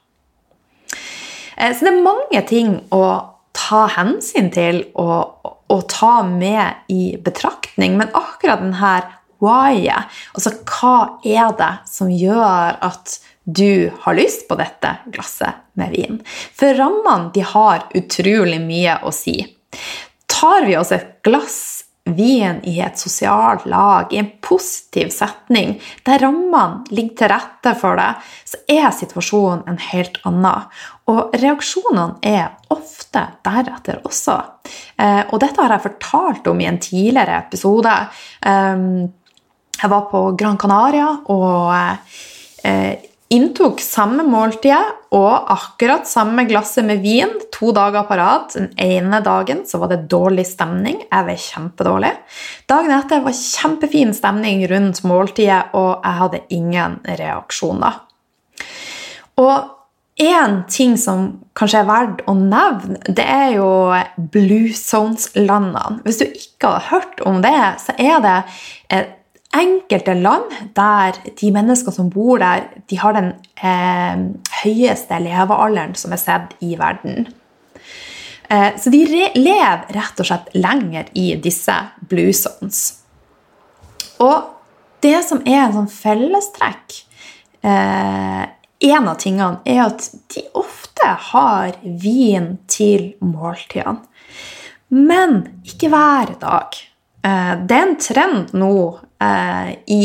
Eh, 1.58 1.76
så 1.76 1.84
det 1.84 1.92
er 1.92 2.06
mange 2.06 2.44
ting 2.48 2.78
å 2.96 3.04
ta 3.52 3.84
hensyn 3.98 4.48
til 4.54 4.86
og, 4.96 5.50
og 5.68 5.82
ta 5.92 6.22
med 6.24 6.88
i 6.94 7.18
betraktning, 7.20 8.00
men 8.00 8.16
akkurat 8.16 8.64
denne 8.64 8.96
why-et, 9.42 10.08
altså 10.38 10.54
hva 10.70 10.96
er 11.26 11.52
det 11.58 11.74
som 11.90 12.12
gjør 12.14 12.80
at 12.86 13.18
du 13.44 13.92
har 14.04 14.18
lyst 14.18 14.48
på 14.48 14.56
dette 14.60 14.96
glasset 15.14 15.64
med 15.80 15.94
vin. 15.96 16.20
For 16.56 16.78
rammene 16.78 17.32
de 17.34 17.46
har 17.46 17.88
utrolig 17.98 18.60
mye 18.62 19.00
å 19.04 19.14
si. 19.16 19.40
Tar 20.30 20.68
vi 20.68 20.78
oss 20.78 20.94
et 20.96 21.18
glass 21.26 21.62
vin 22.04 22.62
i 22.66 22.80
et 22.82 22.98
sosialt 22.98 23.66
lag, 23.70 24.14
i 24.14 24.18
en 24.18 24.30
positiv 24.42 25.12
setning, 25.14 25.76
der 26.06 26.24
rammene 26.24 26.90
ligger 26.90 27.18
til 27.20 27.32
rette 27.32 27.74
for 27.78 28.00
det, 28.00 28.10
så 28.48 28.62
er 28.74 28.90
situasjonen 28.96 29.64
en 29.70 29.78
helt 29.92 30.18
annen. 30.28 30.66
Og 31.12 31.36
reaksjonene 31.38 32.18
er 32.26 32.50
ofte 32.74 33.24
deretter 33.46 34.02
også. 34.08 34.38
Eh, 34.98 35.24
og 35.30 35.38
dette 35.44 35.62
har 35.62 35.76
jeg 35.76 35.86
fortalt 35.86 36.50
om 36.50 36.62
i 36.62 36.70
en 36.70 36.82
tidligere 36.82 37.38
episode. 37.46 37.94
Eh, 38.50 38.86
jeg 39.82 39.94
var 39.94 40.10
på 40.12 40.26
Gran 40.38 40.60
Canaria 40.62 41.10
og 41.34 41.74
eh, 42.66 43.11
inntok 43.32 43.80
samme 43.84 44.26
måltidet 44.28 45.12
og 45.16 45.52
akkurat 45.54 46.08
samme 46.08 46.44
glasset 46.50 46.86
med 46.88 47.02
vin 47.04 47.32
to 47.54 47.72
dager 47.76 48.06
på 48.08 48.18
rad. 48.20 48.50
Den 48.54 48.70
ene 48.80 49.22
dagen 49.24 49.64
så 49.68 49.80
var 49.82 49.92
det 49.92 50.06
dårlig 50.12 50.46
stemning. 50.50 51.02
Jeg 51.08 51.28
var 51.28 51.44
kjempedårlig. 51.46 52.14
Dagen 52.72 52.96
etter 52.96 53.24
var 53.26 53.38
kjempefin 53.38 54.16
stemning 54.16 54.66
rundt 54.72 55.04
måltidet, 55.08 55.72
og 55.78 56.04
jeg 56.04 56.20
hadde 56.22 56.44
ingen 56.58 56.98
reaksjoner. 57.22 58.02
Og 59.42 59.56
en 60.22 60.60
ting 60.70 60.98
som 61.00 61.24
kanskje 61.58 61.82
er 61.82 61.88
verdt 61.88 62.22
å 62.30 62.36
nevne, 62.38 63.00
det 63.08 63.26
er 63.26 63.56
jo 63.56 63.70
Blue 64.34 64.76
Zones-landene. 64.76 66.02
Hvis 66.06 66.20
du 66.22 66.28
ikke 66.28 66.76
har 66.76 66.88
hørt 66.92 67.24
om 67.26 67.40
det, 67.44 67.56
så 67.82 67.96
er 67.98 68.22
det 68.24 68.38
enkelte 69.56 70.14
land 70.16 70.54
der 70.78 71.18
de 71.40 71.52
menneskene 71.54 71.96
som 71.96 72.10
bor 72.12 72.40
der, 72.42 72.68
de 72.90 73.00
har 73.00 73.16
den 73.18 73.34
eh, 73.60 74.24
høyeste 74.64 75.20
levealderen 75.24 75.96
som 76.00 76.16
er 76.16 76.22
sett 76.22 76.56
i 76.64 76.76
verden. 76.80 77.28
Eh, 78.52 78.72
så 78.80 78.94
de 78.94 79.04
lever 79.08 79.86
rett 79.96 80.24
og 80.24 80.28
slett 80.28 80.50
lenger 80.58 81.12
i 81.20 81.34
disse 81.42 81.76
blue. 82.10 82.32
Og 84.22 84.50
det 85.02 85.20
som 85.26 85.44
er 85.48 85.64
en 85.66 85.78
sånn 85.80 85.94
fellestrekk 85.94 86.98
eh, 87.66 88.44
En 88.82 89.08
av 89.08 89.20
tingene 89.22 89.62
er 89.70 89.84
at 89.84 90.08
de 90.34 90.42
ofte 90.58 91.06
har 91.30 91.76
vin 92.02 92.56
til 92.66 93.12
måltidene. 93.22 94.02
Men 94.90 95.36
ikke 95.62 95.92
hver 95.94 96.34
dag. 96.42 96.80
Eh, 97.22 97.56
det 97.68 97.78
er 97.78 97.88
en 97.88 97.98
trend 98.02 98.54
nå 98.58 98.76
eh, 99.22 99.72
i 99.94 100.04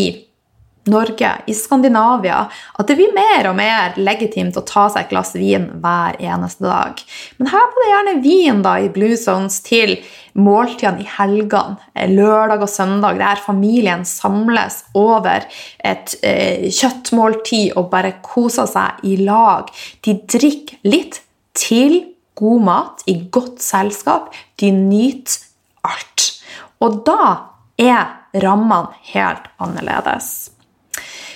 Norge, 0.86 1.30
i 1.50 1.54
Skandinavia, 1.56 2.44
at 2.78 2.86
det 2.86 2.94
blir 2.94 3.14
mer 3.16 3.48
og 3.50 3.56
mer 3.58 3.96
legitimt 3.98 4.54
å 4.54 4.62
ta 4.62 4.84
seg 4.92 5.02
et 5.02 5.10
glass 5.10 5.32
vin 5.34 5.64
hver 5.82 6.14
eneste 6.22 6.62
dag. 6.62 7.00
Men 7.40 7.50
her 7.50 7.64
var 7.72 7.80
det 7.82 7.88
gjerne 7.90 8.14
vin 8.22 8.60
da 8.62 8.76
i 8.78 8.92
Blue 8.94 9.16
Zones 9.18 9.58
til 9.66 9.96
måltidene 10.38 11.02
i 11.02 11.08
helgene, 11.16 11.80
eh, 11.96 12.12
lørdag 12.12 12.62
og 12.68 12.70
søndag, 12.70 13.18
der 13.18 13.42
familien 13.42 14.06
samles 14.06 14.84
over 14.94 15.48
et 15.82 16.14
kjøttmåltid 16.22 17.74
og 17.74 17.90
bare 17.90 18.18
koser 18.22 18.70
seg 18.70 19.02
i 19.08 19.16
lag. 19.24 19.72
De 20.06 20.20
drikker 20.22 20.78
litt 20.86 21.22
til 21.56 21.98
god 22.38 22.62
mat 22.62 23.04
i 23.10 23.18
godt 23.32 23.58
selskap. 23.64 24.30
De 24.60 24.70
nyter 24.70 25.40
alt. 25.86 26.35
Og 26.84 27.00
da 27.06 27.32
er 27.80 28.40
rammene 28.42 28.92
helt 29.12 29.48
annerledes. 29.62 30.50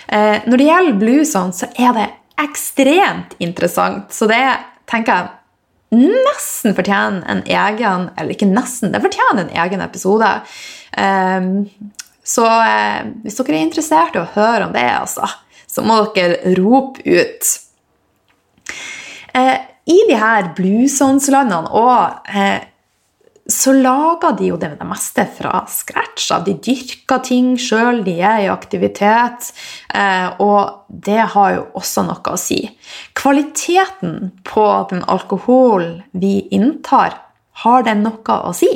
Eh, 0.08 0.42
når 0.46 0.60
det 0.60 0.68
gjelder 0.68 0.98
bluesene, 1.00 1.54
så 1.54 1.68
er 1.78 1.94
det 1.96 2.08
ekstremt 2.40 3.36
interessant. 3.38 4.12
Så 4.12 4.28
det 4.30 4.42
tenker 4.90 5.12
jeg 5.20 5.30
nesten 5.90 6.74
fortjener 6.76 7.24
en 7.26 7.40
egen 7.50 8.10
Eller 8.16 8.34
ikke 8.34 8.46
nesten, 8.46 8.92
det 8.94 9.02
fortjener 9.02 9.44
en 9.44 9.56
egen 9.64 9.82
episode. 9.84 10.28
Ehm, 10.98 11.64
så 12.24 12.46
eh, 12.46 13.08
hvis 13.24 13.38
dere 13.40 13.58
er 13.58 13.64
interessert 13.64 14.16
i 14.16 14.22
å 14.22 14.30
høre 14.36 14.68
om 14.68 14.74
det, 14.74 14.86
altså, 14.86 15.26
så 15.66 15.82
må 15.86 15.98
dere 16.14 16.54
rope 16.58 17.02
ut. 17.04 17.50
Eh, 19.34 19.56
I 19.90 19.98
de 20.10 20.18
her 20.18 20.52
bluesonslandene 20.58 21.70
og 21.74 22.36
så 23.46 23.72
lager 23.72 24.36
de 24.38 24.50
jo 24.50 24.56
det, 24.60 24.72
meste 24.86 25.24
fra 25.38 25.64
scratch. 25.68 26.28
De 26.46 26.54
dyrker 26.62 27.22
ting 27.26 27.54
sjøl, 27.58 28.02
de 28.06 28.18
er 28.20 28.44
i 28.44 28.50
aktivitet. 28.52 29.50
Eh, 29.94 30.28
og 30.42 30.86
det 30.88 31.22
har 31.34 31.54
jo 31.56 31.64
også 31.80 32.04
noe 32.06 32.34
å 32.34 32.40
si. 32.40 32.60
Kvaliteten 33.18 34.30
på 34.46 34.66
den 34.92 35.02
alkoholen 35.10 36.00
vi 36.12 36.38
inntar, 36.54 37.16
har 37.64 37.84
den 37.88 38.04
noe 38.06 38.38
å 38.46 38.52
si? 38.56 38.70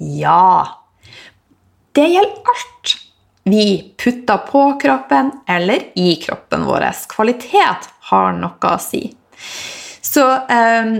Ja. 0.00 0.80
Det 1.92 2.08
gjelder 2.08 2.52
alt 2.54 2.96
vi 3.50 3.94
putter 3.98 4.42
på 4.46 4.64
kroppen 4.80 5.30
eller 5.48 5.86
i 5.98 6.14
kroppen 6.22 6.66
vår. 6.68 6.90
Kvalitet 7.10 7.88
har 8.10 8.34
noe 8.36 8.74
å 8.74 8.82
si. 8.82 9.06
Så 10.02 10.26
eh, 10.50 10.92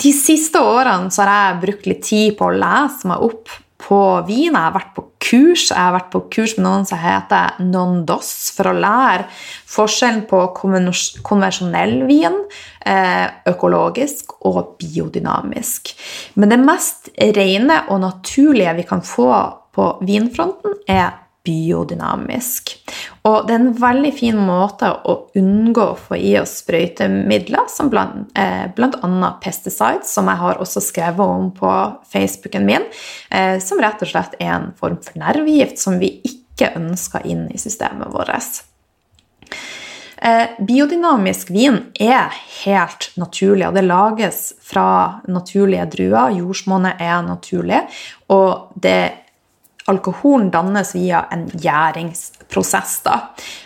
de 0.00 0.12
siste 0.16 0.60
årene 0.60 1.10
har 1.12 1.32
jeg 1.32 1.60
brukt 1.64 1.90
litt 1.90 2.06
tid 2.06 2.38
på 2.38 2.48
å 2.48 2.56
lese 2.56 3.08
meg 3.10 3.26
opp 3.26 3.52
på 3.80 4.00
vin. 4.28 4.52
Jeg 4.52 4.56
har 4.56 4.74
vært 4.74 4.92
på 4.96 5.04
kurs. 5.22 5.68
Jeg 5.70 5.78
har 5.78 5.94
vært 5.94 6.10
på 6.12 6.22
kurs 6.32 6.56
med 6.58 6.66
noen 6.66 6.86
som 6.88 7.00
heter 7.00 7.60
Non-Dos, 7.64 8.32
for 8.56 8.70
å 8.70 8.76
lære 8.76 9.26
forskjellen 9.70 10.26
på 10.30 10.42
konvensjonell 11.26 11.96
vin, 12.08 12.36
eh, 12.84 13.28
økologisk 13.50 14.36
og 14.48 14.76
biodynamisk. 14.80 15.94
Men 16.36 16.52
det 16.52 16.60
mest 16.60 17.10
rene 17.18 17.84
og 17.88 18.00
naturlige 18.00 18.76
vi 18.76 18.86
kan 18.88 19.02
få 19.02 19.32
på 19.72 19.90
vinfronten, 20.04 20.80
er 20.88 21.12
biodynamisk. 21.46 22.74
Og 23.28 23.46
det 23.48 23.54
er 23.54 23.62
en 23.62 23.74
veldig 23.80 24.12
fin 24.16 24.38
måte 24.40 24.90
å 25.08 25.16
unngå 25.38 25.86
å 25.92 25.98
få 25.98 26.18
i 26.20 26.34
oss 26.40 26.58
sprøytemidler, 26.62 27.68
som 27.72 27.90
blant, 27.92 28.30
eh, 28.38 28.66
bl.a. 28.76 29.32
pesticides, 29.42 30.12
som 30.12 30.28
jeg 30.28 30.40
har 30.42 30.60
også 30.60 30.82
skrevet 30.84 31.20
om 31.24 31.50
på 31.56 31.74
Facebooken 32.12 32.66
min, 32.68 32.88
eh, 33.30 33.58
som 33.60 33.80
rett 33.80 34.02
og 34.02 34.12
slett 34.12 34.36
er 34.40 34.54
en 34.56 34.72
form 34.76 35.00
for 35.04 35.20
nervegift 35.20 35.80
som 35.80 36.00
vi 36.00 36.18
ikke 36.24 36.74
ønsker 36.76 37.24
inn 37.24 37.48
i 37.52 37.60
systemet 37.60 38.12
vårt. 38.12 38.62
Eh, 40.20 40.48
biodynamisk 40.60 41.48
vin 41.50 41.78
er 41.96 42.28
helt 42.64 43.08
naturlig, 43.16 43.64
og 43.68 43.74
det 43.78 43.86
lages 43.86 44.40
fra 44.60 45.20
naturlige 45.28 45.86
druer. 45.94 46.36
Jordsmonnet 46.36 47.00
er 47.00 47.22
naturlig, 47.24 47.80
og 48.28 48.74
det 48.76 49.29
alkoholen 49.88 50.50
dannes 50.50 50.94
via 50.94 51.24
en 51.32 51.46
gjæringsprosess. 51.48 53.00
Da. 53.04 53.16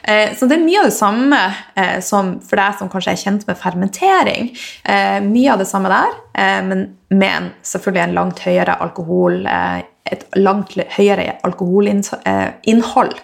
Eh, 0.03 0.37
så 0.37 0.47
det 0.47 0.59
er 0.59 0.65
mye 0.65 0.83
av 0.83 0.89
det 0.89 0.97
samme 0.97 1.41
eh, 1.75 1.99
som 2.05 2.37
for 2.45 2.61
deg 2.61 2.79
som 2.79 2.91
kanskje 2.93 3.15
er 3.15 3.23
kjent 3.23 3.47
med 3.49 3.61
fermentering. 3.61 4.51
Eh, 4.85 5.19
mye 5.25 5.53
av 5.53 5.63
det 5.63 5.69
samme 5.71 5.93
der, 5.93 6.21
men 6.67 6.81
med 7.15 7.53
selvfølgelig 7.63 8.03
en 8.03 8.17
langt 8.17 8.41
høyere 8.43 8.75
alkohol, 8.83 9.45
et 9.47 10.25
langt 10.35 10.75
høyere 10.97 11.37
alkoholinnhold, 11.47 13.15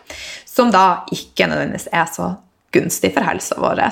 som 0.47 0.71
da 0.71 0.85
ikke 1.11 1.49
nødvendigvis 1.51 1.89
er 1.91 2.07
så 2.15 2.29
gunstig 2.71 3.11
for 3.17 3.27
helsa 3.27 3.59
vår. 3.59 3.83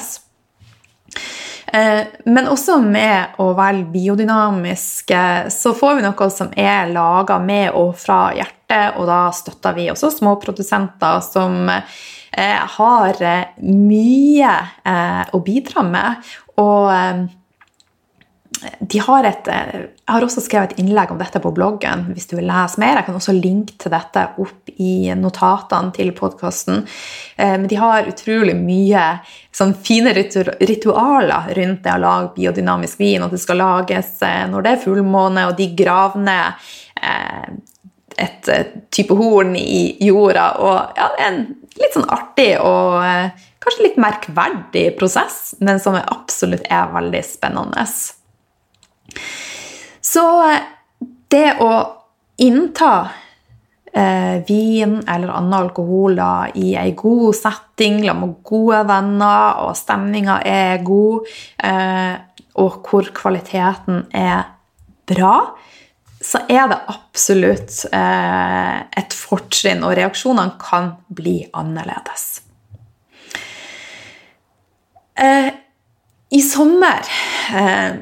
Eh, 1.72 2.06
men 2.24 2.48
også 2.48 2.78
med 2.80 3.40
å 3.42 3.50
velge 3.56 3.90
biodynamiske, 3.92 5.22
så 5.52 5.74
får 5.76 5.98
vi 5.98 6.04
noe 6.06 6.28
som 6.32 6.52
er 6.56 6.92
laga 6.92 7.38
med 7.42 7.74
og 7.76 7.92
fra 8.00 8.28
hjertet, 8.36 8.96
og 8.96 9.08
da 9.08 9.26
støtter 9.36 9.76
vi 9.76 9.88
også 9.92 10.10
små 10.14 10.36
produsenter 10.40 11.20
som 11.24 11.68
eh, 11.68 12.62
har 12.78 13.20
eh, 13.20 13.58
mye 13.68 14.54
å 15.32 15.40
bidra 15.44 15.84
med. 15.84 16.30
Og 16.58 17.28
de 18.80 18.98
har 18.98 19.24
et, 19.24 19.48
eh, 19.48 19.74
jeg 19.80 20.14
har 20.14 20.24
også 20.24 20.42
skrevet 20.42 20.72
et 20.72 20.80
innlegg 20.82 21.12
om 21.12 21.18
dette 21.20 21.40
på 21.42 21.52
bloggen. 21.54 22.06
hvis 22.14 22.26
du 22.26 22.36
vil 22.36 22.46
lese 22.46 22.78
mer. 22.78 22.96
Jeg 22.96 23.06
kan 23.06 23.14
også 23.14 23.34
linke 23.40 23.76
til 23.78 23.90
dette 23.90 24.28
opp 24.38 24.70
i 24.78 25.12
notatene 25.14 25.92
til 25.94 26.12
podkasten. 26.12 26.86
Eh, 27.36 27.56
de 27.58 27.76
har 27.76 28.08
utrolig 28.08 28.56
mye 28.56 29.20
sånn 29.52 29.74
fine 29.74 30.12
ritualer 30.14 31.54
rundt 31.54 31.82
det 31.82 31.92
å 31.92 32.00
lage 32.00 32.34
biodynamisk 32.34 32.98
vin. 32.98 33.22
At 33.22 33.30
det 33.30 33.40
skal 33.40 33.56
lages 33.62 34.22
eh, 34.22 34.46
når 34.48 34.62
det 34.62 34.72
er 34.72 34.84
fullmåne, 34.84 35.46
og 35.48 35.56
de 35.56 35.74
graver 35.74 36.18
ned 36.18 36.52
et 38.18 38.48
type 38.90 39.14
horn 39.14 39.54
i 39.54 39.96
jorda. 40.02 40.50
Og 40.58 40.98
ja, 40.98 41.10
en 41.28 41.44
litt 41.78 41.94
sånn 41.94 42.08
artig 42.10 42.56
og 42.58 42.98
kanskje 43.62 43.84
litt 43.84 44.00
merkverdig 44.02 44.96
prosess, 44.98 45.54
men 45.60 45.78
som 45.78 45.94
absolutt 45.94 46.66
er 46.66 46.90
veldig 46.90 47.22
spennende. 47.22 47.86
Så 50.00 50.24
det 51.28 51.48
å 51.60 51.72
innta 52.38 52.92
eh, 53.92 54.38
vin 54.48 54.98
eller 55.08 55.32
annen 55.34 55.56
alkohol 55.58 56.16
da, 56.18 56.32
i 56.54 56.74
ei 56.78 56.92
god 56.96 57.36
setting 57.36 58.00
med 58.06 58.38
gode 58.46 58.84
venner, 58.88 59.64
og 59.66 59.76
stemninga 59.78 60.40
er 60.46 60.84
god, 60.86 61.28
eh, 61.64 62.14
og 62.58 62.80
hvor 62.88 63.10
kvaliteten 63.14 64.06
er 64.16 64.46
bra, 65.08 65.34
så 66.18 66.42
er 66.50 66.66
det 66.70 66.78
absolutt 66.90 67.84
eh, 67.94 68.76
et 68.98 69.14
fortrinn, 69.14 69.84
og 69.86 69.94
reaksjonene 69.98 70.58
kan 70.62 70.92
bli 71.14 71.40
annerledes. 71.56 72.26
Eh, 75.18 75.50
I 76.30 76.40
sommer 76.44 77.06
eh, 77.54 77.98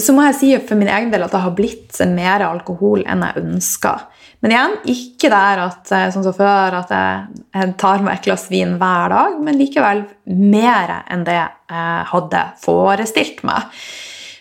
så 0.00 0.14
må 0.16 0.24
jeg 0.28 0.36
si 0.38 0.52
for 0.64 0.80
min 0.80 0.88
egen 0.88 1.10
del 1.12 1.26
at 1.26 1.34
det 1.34 1.42
har 1.44 1.56
blitt 1.56 1.98
mer 2.08 2.44
alkohol 2.46 3.02
enn 3.04 3.24
jeg 3.26 3.42
ønska. 3.42 3.94
Men 4.40 4.54
igjen, 4.54 4.76
ikke 4.94 5.30
der 5.32 5.60
at, 5.64 5.90
sånn 6.14 6.24
som 6.24 6.34
før, 6.36 6.78
at 6.78 6.92
jeg 6.94 7.72
tar 7.80 8.04
meg 8.06 8.16
et 8.16 8.28
glass 8.28 8.46
vin 8.52 8.76
hver 8.80 9.12
dag, 9.12 9.40
men 9.44 9.58
likevel 9.58 10.04
mer 10.30 10.94
enn 11.10 11.24
det 11.26 11.36
jeg 11.36 12.04
hadde 12.12 12.44
forestilt 12.62 13.42
meg. 13.48 13.66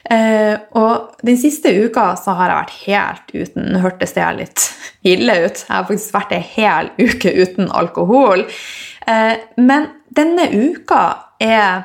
Eh, 0.07 0.53
og 0.79 1.17
den 1.27 1.36
siste 1.39 1.74
uka 1.75 2.13
så 2.15 2.31
har 2.38 2.51
jeg 2.51 2.60
vært 2.62 2.75
helt 2.86 3.31
uten 3.34 3.65
Nå 3.74 3.81
hørtes 3.84 4.13
det 4.15 4.27
litt 4.38 4.67
ille 5.03 5.34
ut. 5.41 5.60
Jeg 5.65 5.74
har 5.74 5.88
faktisk 5.89 6.15
vært 6.15 6.36
ei 6.38 6.43
hel 6.53 6.91
uke 7.01 7.34
uten 7.36 7.67
alkohol. 7.75 8.46
Eh, 9.03 9.36
men 9.60 9.89
denne 10.15 10.48
uka 10.53 11.03
er 11.43 11.84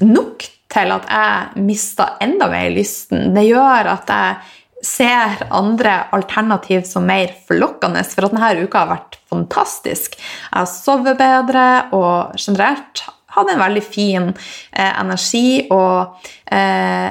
nok 0.00 0.46
til 0.72 0.92
at 0.94 1.08
jeg 1.10 1.64
mister 1.66 2.16
enda 2.24 2.48
mer 2.52 2.72
lysten. 2.72 3.30
Det 3.34 3.44
gjør 3.48 3.92
at 3.92 4.12
jeg 4.12 4.36
ser 4.82 5.44
andre 5.54 5.94
alternativ 6.16 6.82
som 6.88 7.06
mer 7.06 7.32
forlokkende, 7.46 8.02
for 8.08 8.26
at 8.26 8.34
denne 8.34 8.66
uka 8.66 8.82
har 8.82 8.92
vært 8.96 9.18
fantastisk. 9.30 10.16
Jeg 10.18 10.56
har 10.56 10.70
sovet 10.70 11.18
bedre 11.20 11.66
og 11.94 12.38
generelt 12.40 13.04
hadde 13.32 13.54
en 13.54 13.62
veldig 13.62 13.84
fin 13.84 14.30
eh, 14.32 14.92
energi, 15.00 15.68
og 15.72 16.18
eh, 16.52 17.08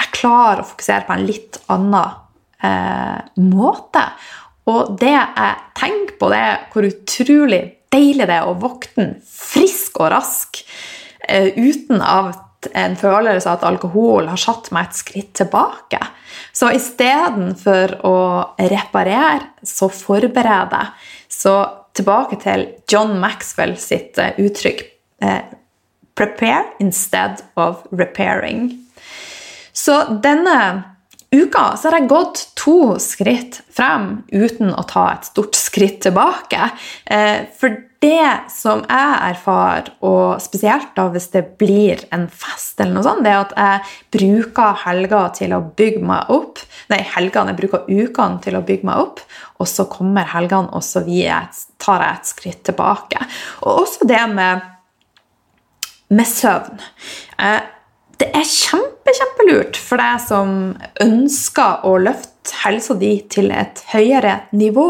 jeg 0.00 0.14
klarer 0.16 0.62
å 0.62 0.68
fokusere 0.70 1.04
på 1.08 1.16
en 1.16 1.26
litt 1.28 1.58
annen 1.72 2.14
eh, 2.64 3.18
måte. 3.44 4.06
Og 4.70 4.94
det 5.00 5.12
jeg 5.12 5.50
tenker 5.76 6.16
på, 6.20 6.30
det 6.32 6.40
er 6.46 6.62
hvor 6.72 6.88
utrolig 6.88 7.60
deilig 7.90 8.28
det 8.30 8.38
er 8.38 8.46
å 8.48 8.56
våkne 8.60 9.08
frisk 9.26 9.98
og 10.00 10.12
rask 10.14 10.62
eh, 11.26 11.50
uten 11.58 12.00
at 12.00 12.46
en 12.76 12.96
følelse 12.98 13.48
av 13.48 13.58
at 13.58 13.66
alkohol 13.70 14.28
har 14.30 14.40
satt 14.40 14.68
meg 14.74 14.88
et 14.88 14.98
skritt 14.98 15.30
tilbake. 15.40 16.00
Så 16.52 16.70
istedenfor 16.76 17.96
å 18.06 18.16
reparere, 18.60 19.54
så 19.64 19.88
forberede. 19.92 20.82
Så 21.30 21.54
tilbake 21.96 22.38
til 22.42 22.66
John 22.90 23.16
Maxwell 23.22 23.76
sitt 23.80 24.18
eh, 24.18 24.36
uttrykk 24.38 24.84
eh, 25.24 25.42
'prepare 26.14 26.66
instead 26.80 27.42
of 27.56 27.86
repairing'. 27.90 28.76
Så 29.72 30.20
denne 30.22 30.56
uka 31.30 31.62
har 31.76 31.96
jeg 31.98 32.10
gått 32.10 32.42
to 32.58 32.96
skritt 33.02 33.60
frem 33.70 34.24
uten 34.32 34.72
å 34.74 34.82
ta 34.88 35.06
et 35.14 35.28
stort 35.28 35.54
skritt 35.58 36.00
tilbake. 36.04 36.70
Eh, 37.06 37.46
for 37.58 37.76
det 38.00 38.50
som 38.52 38.80
jeg 38.88 39.16
erfarer, 39.28 39.90
og 40.06 40.40
spesielt 40.40 40.94
da 40.96 41.06
hvis 41.12 41.28
det 41.34 41.42
blir 41.60 42.00
en 42.14 42.26
fest, 42.32 42.78
eller 42.80 42.96
noe 42.96 43.04
sånt, 43.04 43.22
det 43.26 43.32
er 43.32 43.42
at 43.42 43.54
jeg 43.56 44.16
bruker 44.16 44.78
helga 44.86 45.22
til 45.36 45.54
å 45.54 45.62
bygge 45.76 46.02
meg 46.08 46.32
opp. 46.32 46.62
Nei, 46.90 47.02
helgene, 47.14 47.52
jeg 47.52 47.60
bruker 47.60 47.88
ukene 47.90 48.40
til 48.44 48.56
å 48.56 48.64
bygge 48.66 48.88
meg 48.88 49.02
opp, 49.04 49.20
og 49.60 49.68
så 49.68 49.86
kommer 49.92 50.30
helgene, 50.32 50.72
og 50.72 50.84
så 50.86 51.04
tar 51.04 52.06
jeg 52.06 52.14
et 52.16 52.30
skritt 52.30 52.62
tilbake. 52.70 53.20
Og 53.66 53.84
også 53.84 54.08
det 54.08 54.22
med, 54.32 54.64
med 56.08 56.28
søvn. 56.28 56.80
Eh, 57.36 57.60
det 58.20 58.32
er 58.36 58.48
kjempe, 58.48 58.89
kjempelurt 59.16 59.78
for 59.80 60.00
deg 60.00 60.22
som 60.24 60.54
ønsker 61.02 61.86
å 61.88 61.96
løfte 62.00 62.56
helsa 62.64 62.96
di 62.98 63.12
til 63.30 63.50
et 63.52 63.82
høyere 63.92 64.36
nivå, 64.56 64.88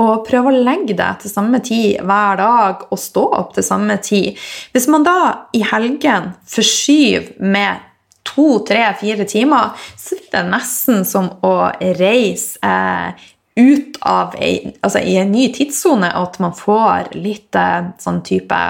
og 0.00 0.24
prøve 0.26 0.50
å 0.50 0.62
legge 0.66 0.96
deg 0.98 1.22
til 1.22 1.32
samme 1.32 1.60
tid 1.64 2.02
hver 2.04 2.38
dag 2.40 2.84
og 2.90 3.00
stå 3.00 3.24
opp 3.38 3.54
til 3.56 3.66
samme 3.66 3.96
tid. 4.04 4.38
Hvis 4.74 4.88
man 4.92 5.06
da 5.06 5.18
i 5.56 5.62
helgen 5.64 6.32
forskyver 6.50 7.40
med 7.40 7.90
to, 8.24 8.60
tre, 8.66 8.86
fire 9.00 9.26
timer, 9.28 9.74
så 10.00 10.18
er 10.18 10.26
det 10.32 10.44
nesten 10.50 11.04
som 11.08 11.30
å 11.44 11.54
reise 12.00 12.58
eh, 12.64 13.28
ut 13.54 14.00
av 14.02 14.34
ei, 14.42 14.74
altså 14.82 15.02
i 15.04 15.18
en 15.20 15.30
ny 15.32 15.46
tidssone, 15.54 16.10
at 16.10 16.40
man 16.42 16.56
får 16.56 17.14
litt 17.14 17.54
eh, 17.58 17.92
sånn 18.02 18.22
type 18.26 18.60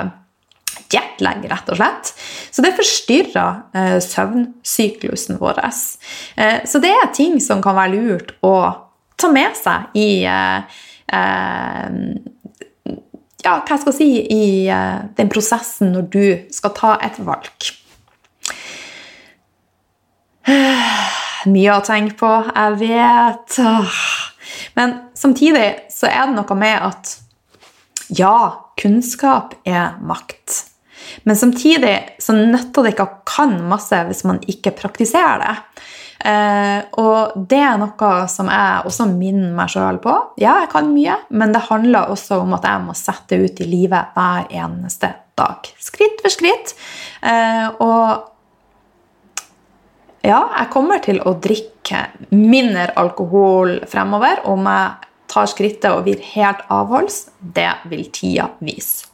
jetlag, 0.94 1.44
rett 1.50 1.70
og 1.72 1.78
slett. 1.78 2.12
Så 2.54 2.64
det 2.64 2.74
forstyrrer 2.78 3.60
eh, 3.76 3.98
søvnsyklusen 4.04 5.40
vår. 5.42 5.60
Eh, 5.60 6.62
så 6.68 6.80
det 6.82 6.92
er 6.94 7.12
ting 7.16 7.40
som 7.42 7.62
kan 7.64 7.76
være 7.78 7.96
lurt 7.98 8.34
å 8.46 8.54
ta 9.20 9.30
med 9.32 9.58
seg 9.58 9.98
i 9.98 10.08
eh, 10.28 10.80
eh 11.14 11.98
ja, 13.44 13.58
hva 13.60 13.76
jeg 13.76 13.92
si, 13.92 14.06
i 14.32 14.44
eh, 14.72 15.00
den 15.18 15.28
prosessen 15.32 15.92
når 15.92 16.06
du 16.12 16.26
skal 16.54 16.72
ta 16.76 16.94
et 17.04 17.18
valg. 17.20 17.72
Mye 21.54 21.74
å 21.74 21.84
tenke 21.84 22.16
på, 22.20 22.30
jeg 22.48 22.78
vet. 22.80 23.58
Men 24.78 24.96
samtidig 25.16 25.66
så 25.92 26.08
er 26.08 26.30
det 26.30 26.38
noe 26.38 26.56
med 26.56 26.88
at 26.88 27.18
ja, 28.08 28.36
kunnskap 28.80 29.54
er 29.68 29.98
makt. 30.04 30.73
Men 31.24 31.36
samtidig 31.36 31.96
så 32.22 32.34
nytter 32.36 32.84
det 32.84 32.94
ikke 32.94 33.06
å 33.08 33.20
kan 33.28 33.56
masse 33.68 33.98
hvis 34.08 34.24
man 34.28 34.40
ikke 34.50 34.74
praktiserer 34.76 35.40
det. 35.40 35.54
Eh, 36.24 36.80
og 37.00 37.34
det 37.50 37.60
er 37.60 37.80
noe 37.80 38.10
som 38.32 38.48
jeg 38.48 38.84
også 38.88 39.06
minner 39.10 39.52
meg 39.56 39.72
sjøl 39.72 39.98
på. 40.04 40.14
Ja, 40.40 40.58
jeg 40.62 40.70
kan 40.72 40.92
mye, 40.92 41.18
men 41.36 41.52
det 41.52 41.66
handler 41.68 42.12
også 42.12 42.40
om 42.44 42.54
at 42.56 42.68
jeg 42.68 42.84
må 42.84 42.96
sette 42.96 43.40
ut 43.40 43.60
i 43.60 43.68
livet 43.68 44.14
hver 44.16 44.46
eneste 44.52 45.10
dag. 45.36 45.68
Skritt 45.80 46.22
for 46.24 46.32
skritt. 46.32 46.76
Eh, 47.24 47.66
og 47.84 48.30
ja, 50.24 50.40
jeg 50.56 50.70
kommer 50.72 51.02
til 51.04 51.20
å 51.20 51.34
drikke 51.36 52.06
mindre 52.32 52.92
alkohol 53.00 53.82
fremover 53.90 54.46
om 54.48 54.64
jeg 54.70 55.10
tar 55.34 55.50
skrittet 55.50 55.90
og 55.90 56.06
blir 56.06 56.22
helt 56.32 56.62
avholds. 56.72 57.26
Det 57.40 57.72
vil 57.90 58.06
tida 58.14 58.48
vise. 58.64 59.13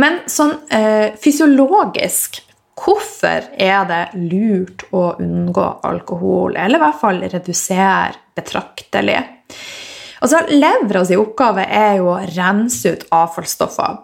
Men 0.00 0.20
sånn 0.30 0.58
eh, 0.72 1.14
fysiologisk 1.20 2.42
Hvorfor 2.76 3.46
er 3.56 3.86
det 3.88 4.02
lurt 4.20 4.82
å 4.92 5.14
unngå 5.16 5.64
alkohol, 5.88 6.58
eller 6.60 6.76
i 6.76 6.82
hvert 6.82 6.98
fall 7.00 7.22
redusere 7.24 8.18
betraktelig? 8.36 9.16
Altså, 10.20 10.42
Levra 10.52 11.00
oppgave 11.16 11.64
er 11.72 11.96
jo 12.02 12.10
å 12.12 12.20
rense 12.34 12.92
ut 12.92 13.06
avfallsstoffer, 13.16 13.96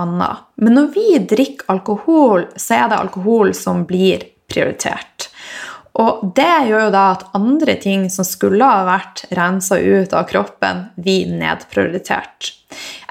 annet. 0.00 0.42
Men 0.56 0.76
når 0.78 0.88
vi 0.96 1.06
drikker 1.34 1.76
alkohol, 1.76 2.48
så 2.56 2.80
er 2.80 2.88
det 2.88 3.02
alkohol 3.02 3.52
som 3.56 3.84
blir 3.88 4.24
prioritert. 4.48 5.28
Og 5.94 6.32
det 6.34 6.66
gjør 6.68 6.88
jo 6.88 6.92
da 6.94 7.04
at 7.12 7.28
andre 7.38 7.76
ting 7.78 8.08
som 8.10 8.26
skulle 8.26 8.66
ha 8.66 8.82
vært 8.88 9.26
rensa 9.36 9.78
ut 9.78 10.14
av 10.16 10.26
kroppen, 10.26 10.88
blir 10.98 11.30
nedprioritert. 11.30 12.50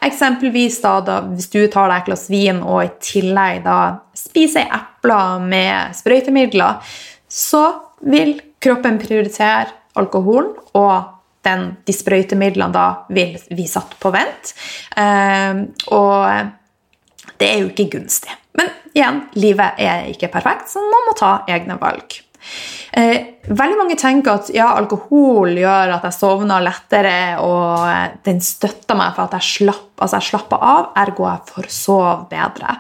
Eksempelvis 0.04 0.82
da, 0.84 0.98
da, 1.06 1.20
hvis 1.32 1.50
du 1.54 1.62
tar 1.72 1.90
deg 1.90 2.02
et 2.02 2.10
glass 2.10 2.28
vin 2.32 2.60
og 2.62 2.82
i 2.84 2.92
tillegg 3.04 3.64
da 3.66 3.78
spiser 4.18 4.68
epler 4.68 5.44
med 5.44 5.96
sprøytemidler, 5.98 6.82
så 7.28 7.64
vil 8.04 8.36
kroppen 8.64 9.00
prioritere 9.02 9.72
alkoholen, 10.00 10.54
og 10.80 11.10
den, 11.44 11.66
de 11.86 11.96
sprøytemidlene 11.96 12.74
da 12.74 12.88
vil 13.14 13.36
vi 13.54 13.68
satt 13.70 13.96
på 14.00 14.12
vent. 14.14 14.54
Eh, 14.98 15.64
og 15.96 17.34
det 17.40 17.50
er 17.50 17.64
jo 17.64 17.72
ikke 17.72 17.90
gunstig. 17.98 18.36
Men 18.58 18.70
igjen, 18.94 19.24
livet 19.40 19.82
er 19.82 20.08
ikke 20.12 20.32
perfekt, 20.34 20.72
så 20.72 20.84
man 20.84 21.10
må 21.10 21.16
ta 21.20 21.34
egne 21.52 21.80
valg. 21.82 22.23
Eh, 22.94 23.18
veldig 23.50 23.78
mange 23.80 23.96
tenker 23.98 24.38
at 24.38 24.50
ja, 24.54 24.68
alkohol 24.78 25.56
gjør 25.58 25.96
at 25.96 26.04
jeg 26.08 26.16
sovner 26.16 26.62
lettere, 26.62 27.16
og 27.42 27.88
eh, 27.90 28.18
den 28.28 28.42
støtter 28.44 29.00
meg 29.00 29.16
for 29.16 29.26
at 29.26 29.38
jeg, 29.40 29.50
slapp, 29.58 29.92
altså 29.98 30.20
jeg 30.20 30.30
slapper 30.30 30.66
av, 30.70 30.90
ergo 31.02 31.26
jeg 31.26 31.54
får 31.54 31.70
sove 31.74 32.16
bedre. 32.30 32.78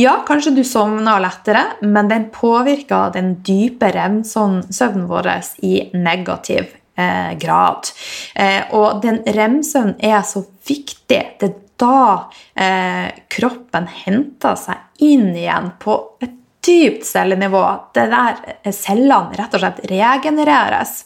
Ja, 0.00 0.18
kanskje 0.28 0.52
du 0.58 0.62
sovner 0.66 1.22
lettere, 1.24 1.64
men 1.86 2.12
den 2.12 2.28
påvirker 2.34 3.14
den 3.16 3.38
dype 3.46 3.92
revnsøvnen 3.96 5.06
vår 5.08 5.32
i 5.64 5.76
negativ 5.96 6.68
eh, 7.00 7.32
grad. 7.40 7.92
Eh, 8.34 8.62
og 8.76 9.00
den 9.04 9.22
remsøvnen 9.24 9.96
er 10.04 10.20
så 10.26 10.44
viktig. 10.68 11.22
Det 11.40 11.48
er 11.48 11.62
da 11.76 12.28
eh, 12.56 13.08
kroppen 13.32 13.88
henter 14.04 14.56
seg 14.60 15.04
inn 15.04 15.30
igjen 15.36 15.74
på 15.80 15.96
et 16.24 16.42
dypt 16.66 17.06
cellenivå. 17.06 17.62
Det 17.94 18.08
der 18.12 18.72
cellene 18.74 19.38
rett 19.38 19.56
og 19.56 19.62
slett 19.62 19.82
regenereres. 19.92 21.00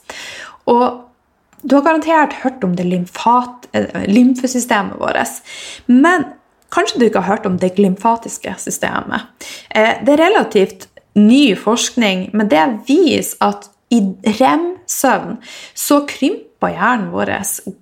Og 0.70 1.06
Du 1.60 1.74
har 1.76 1.82
garantert 1.84 2.32
hørt 2.40 2.62
om 2.64 2.72
det 2.72 2.86
lymfat, 2.88 3.66
eh, 3.76 4.06
lymfesystemet 4.08 4.96
vårt. 4.96 5.42
Men 5.86 6.24
kanskje 6.72 6.98
du 6.98 7.04
ikke 7.04 7.20
har 7.20 7.36
hørt 7.36 7.46
om 7.46 7.58
det 7.58 7.74
glymfatiske 7.76 8.54
systemet. 8.56 9.26
Eh, 9.70 10.02
det 10.02 10.14
er 10.14 10.24
relativt 10.24 10.86
ny 11.14 11.54
forskning, 11.56 12.30
men 12.32 12.48
det 12.48 12.64
viser 12.88 13.36
at 13.44 13.68
i 13.90 14.00
rem-søvn 14.24 15.38
så 15.74 16.00
krymper 16.06 16.76
hjernen 16.76 17.10
vår 17.10 17.32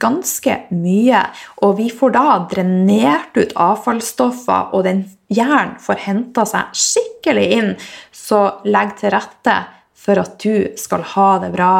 ganske 0.00 0.56
mye. 0.72 1.22
Og 1.62 1.76
vi 1.76 1.90
får 1.90 2.14
da 2.16 2.38
drenert 2.50 3.36
ut 3.36 3.52
avfallsstoffer, 3.54 4.72
og 4.72 4.84
den 4.84 5.04
hjernen 5.32 5.76
får 5.82 6.04
henta 6.06 6.44
seg 6.48 6.74
skikkelig 6.76 7.46
inn. 7.58 7.72
Så 8.12 8.42
legg 8.68 8.96
til 9.00 9.12
rette 9.14 9.56
for 9.98 10.20
at 10.20 10.38
du 10.42 10.78
skal 10.80 11.04
ha 11.14 11.30
det 11.42 11.52
bra 11.54 11.74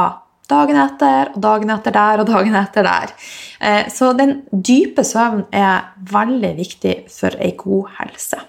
dagen 0.49 0.79
etter 0.81 1.35
og 1.35 1.41
dagen 1.45 1.73
etter 1.75 1.95
der 1.95 2.23
og 2.23 2.29
dagen 2.31 2.57
etter 2.59 2.87
der. 2.87 3.13
Eh, 3.61 3.89
så 3.93 4.13
den 4.17 4.41
dype 4.53 5.05
søvn 5.05 5.45
er 5.53 5.91
veldig 6.13 6.55
viktig 6.59 6.95
for 7.13 7.37
ei 7.41 7.53
god 7.59 7.93
helse. 7.99 8.41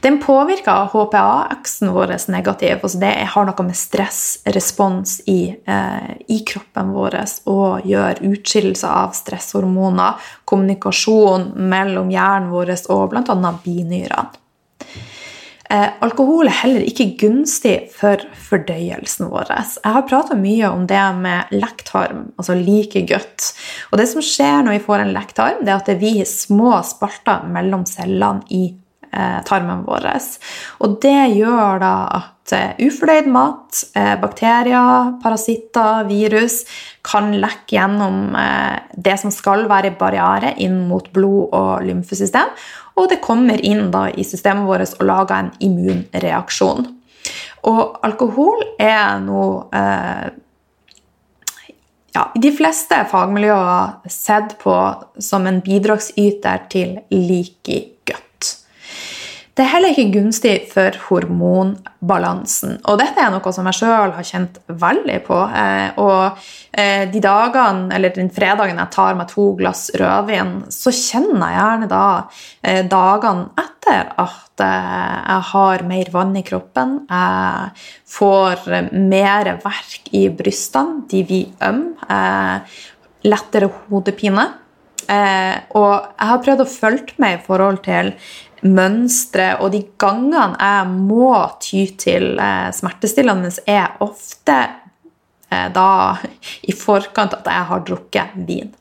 Den 0.00 0.18
påvirker 0.22 0.90
HPA-aksen 0.92 1.92
vår 1.94 2.14
negativt. 2.30 2.82
Altså 2.82 3.00
det 3.00 3.12
har 3.32 3.48
noe 3.48 3.66
med 3.66 3.76
stressrespons 3.78 5.20
i, 5.26 5.56
eh, 5.66 6.10
i 6.28 6.42
kroppen 6.46 6.92
vår 6.92 7.18
og 7.46 7.86
gjør 7.88 8.20
utskillelse 8.28 8.88
av 8.88 9.14
stresshormoner, 9.16 10.20
kommunikasjon 10.44 11.52
mellom 11.56 12.10
hjernen 12.12 12.50
vår 12.52 12.74
og 12.92 13.10
bl.a. 13.14 13.52
binyrene. 13.64 14.42
Eh, 15.66 15.88
alkohol 16.04 16.46
er 16.46 16.60
heller 16.60 16.84
ikke 16.86 17.08
gunstig 17.18 17.88
for 17.90 18.20
fordøyelsen 18.46 19.26
vår. 19.32 19.50
Jeg 19.50 19.94
har 19.96 20.06
prata 20.06 20.36
mye 20.38 20.68
om 20.70 20.84
det 20.86 21.02
med 21.18 21.50
lektarm, 21.56 22.28
altså 22.38 22.54
like 22.54 23.02
godt. 23.08 23.48
Og 23.90 23.98
det 23.98 24.06
som 24.12 24.22
skjer 24.22 24.62
når 24.62 24.76
vi 24.76 24.84
får 24.86 25.02
en 25.02 25.14
lektarm, 25.16 25.64
det 25.64 25.72
er 25.72 25.80
at 25.80 25.90
det 25.90 25.98
blir 25.98 26.22
små 26.28 26.78
spalter 26.86 27.48
mellom 27.50 27.82
cellene 27.88 28.46
i 28.54 28.68
tarmen 29.46 29.84
vår. 29.86 30.08
Og 30.84 30.98
det 31.02 31.18
gjør 31.36 31.80
da 31.82 31.94
at 32.46 32.52
eh, 32.54 32.86
ufordøyd 32.86 33.28
mat, 33.32 33.82
eh, 33.96 34.14
bakterier, 34.20 35.12
parasitter, 35.22 36.06
virus 36.08 36.62
kan 37.06 37.32
lekke 37.34 37.76
gjennom 37.76 38.36
eh, 38.38 38.78
det 38.96 39.18
som 39.20 39.32
skal 39.34 39.66
være 39.70 39.96
barriere 39.98 40.54
inn 40.62 40.86
mot 40.88 41.08
blod- 41.12 41.54
og 41.56 41.86
lymfesystem. 41.86 42.54
Og 42.96 43.10
det 43.10 43.20
kommer 43.24 43.60
inn 43.60 43.90
da 43.92 44.06
i 44.08 44.24
systemet 44.24 44.66
vårt 44.68 44.96
og 45.00 45.06
lager 45.06 45.36
en 45.38 45.52
immunreaksjon. 45.60 46.86
Og 47.66 47.98
alkohol 48.06 48.62
er 48.78 49.18
noe 49.24 49.66
eh, 49.74 50.28
ja, 52.16 52.30
de 52.34 52.52
fleste 52.54 53.02
fagmiljøer 53.10 54.08
sett 54.08 54.56
på 54.62 54.76
som 55.20 55.46
en 55.50 55.60
bidragsyter 55.64 56.64
til 56.72 56.96
like 57.12 57.82
det 59.56 59.64
er 59.64 59.70
heller 59.72 59.94
ikke 59.94 60.18
gunstig 60.18 60.54
for 60.68 60.96
hormonbalansen. 61.06 62.74
Og 62.90 62.98
dette 63.00 63.22
er 63.24 63.30
noe 63.32 63.52
som 63.56 63.64
jeg 63.70 63.78
sjøl 63.78 64.12
har 64.12 64.26
kjent 64.28 64.58
veldig 64.68 65.16
på. 65.24 65.38
Eh, 65.48 66.00
og 66.02 66.42
eh, 66.76 67.06
de 67.08 67.22
dagene, 67.24 67.86
eller 67.96 68.12
den 68.12 68.28
fredagen 68.36 68.76
jeg 68.82 68.92
tar 68.92 69.16
meg 69.16 69.30
to 69.30 69.46
glass 69.56 69.86
rødvin, 69.96 70.58
så 70.68 70.92
kjenner 70.92 71.54
jeg 71.54 71.56
gjerne 71.56 71.88
da 71.88 72.02
eh, 72.60 72.82
dagene 72.84 73.64
etter 73.64 74.12
at 74.26 74.42
jeg 74.56 75.40
har 75.52 75.82
mer 75.88 76.08
vann 76.12 76.36
i 76.36 76.44
kroppen. 76.44 76.94
Jeg 77.08 77.88
får 78.08 78.62
mer 78.96 79.50
verk 79.64 80.08
i 80.16 80.22
brystene. 80.32 81.02
De 81.10 81.20
blir 81.28 81.50
ømme. 81.64 82.16
Lettere 83.28 83.68
hodepine. 83.90 84.46
Og 85.76 85.92
jeg 85.92 86.30
har 86.30 86.42
prøvd 86.48 86.64
å 86.64 86.68
følge 86.72 87.20
med 87.20 87.36
i 87.36 87.44
forhold 87.44 87.82
til 87.84 88.14
mønstre, 88.64 89.56
og 89.60 89.72
de 89.74 89.82
gangene 90.00 90.56
jeg 90.56 90.88
må 90.94 91.32
ty 91.62 91.84
til 92.00 92.34
eh, 92.40 92.70
smertestillende, 92.74 93.52
er 93.68 93.98
ofte 94.04 94.56
eh, 95.50 95.68
da 95.74 95.90
i 96.66 96.74
forkant 96.76 97.36
at 97.36 97.50
jeg 97.52 97.70
har 97.70 97.84
drukket 97.86 98.38
vin. 98.48 98.72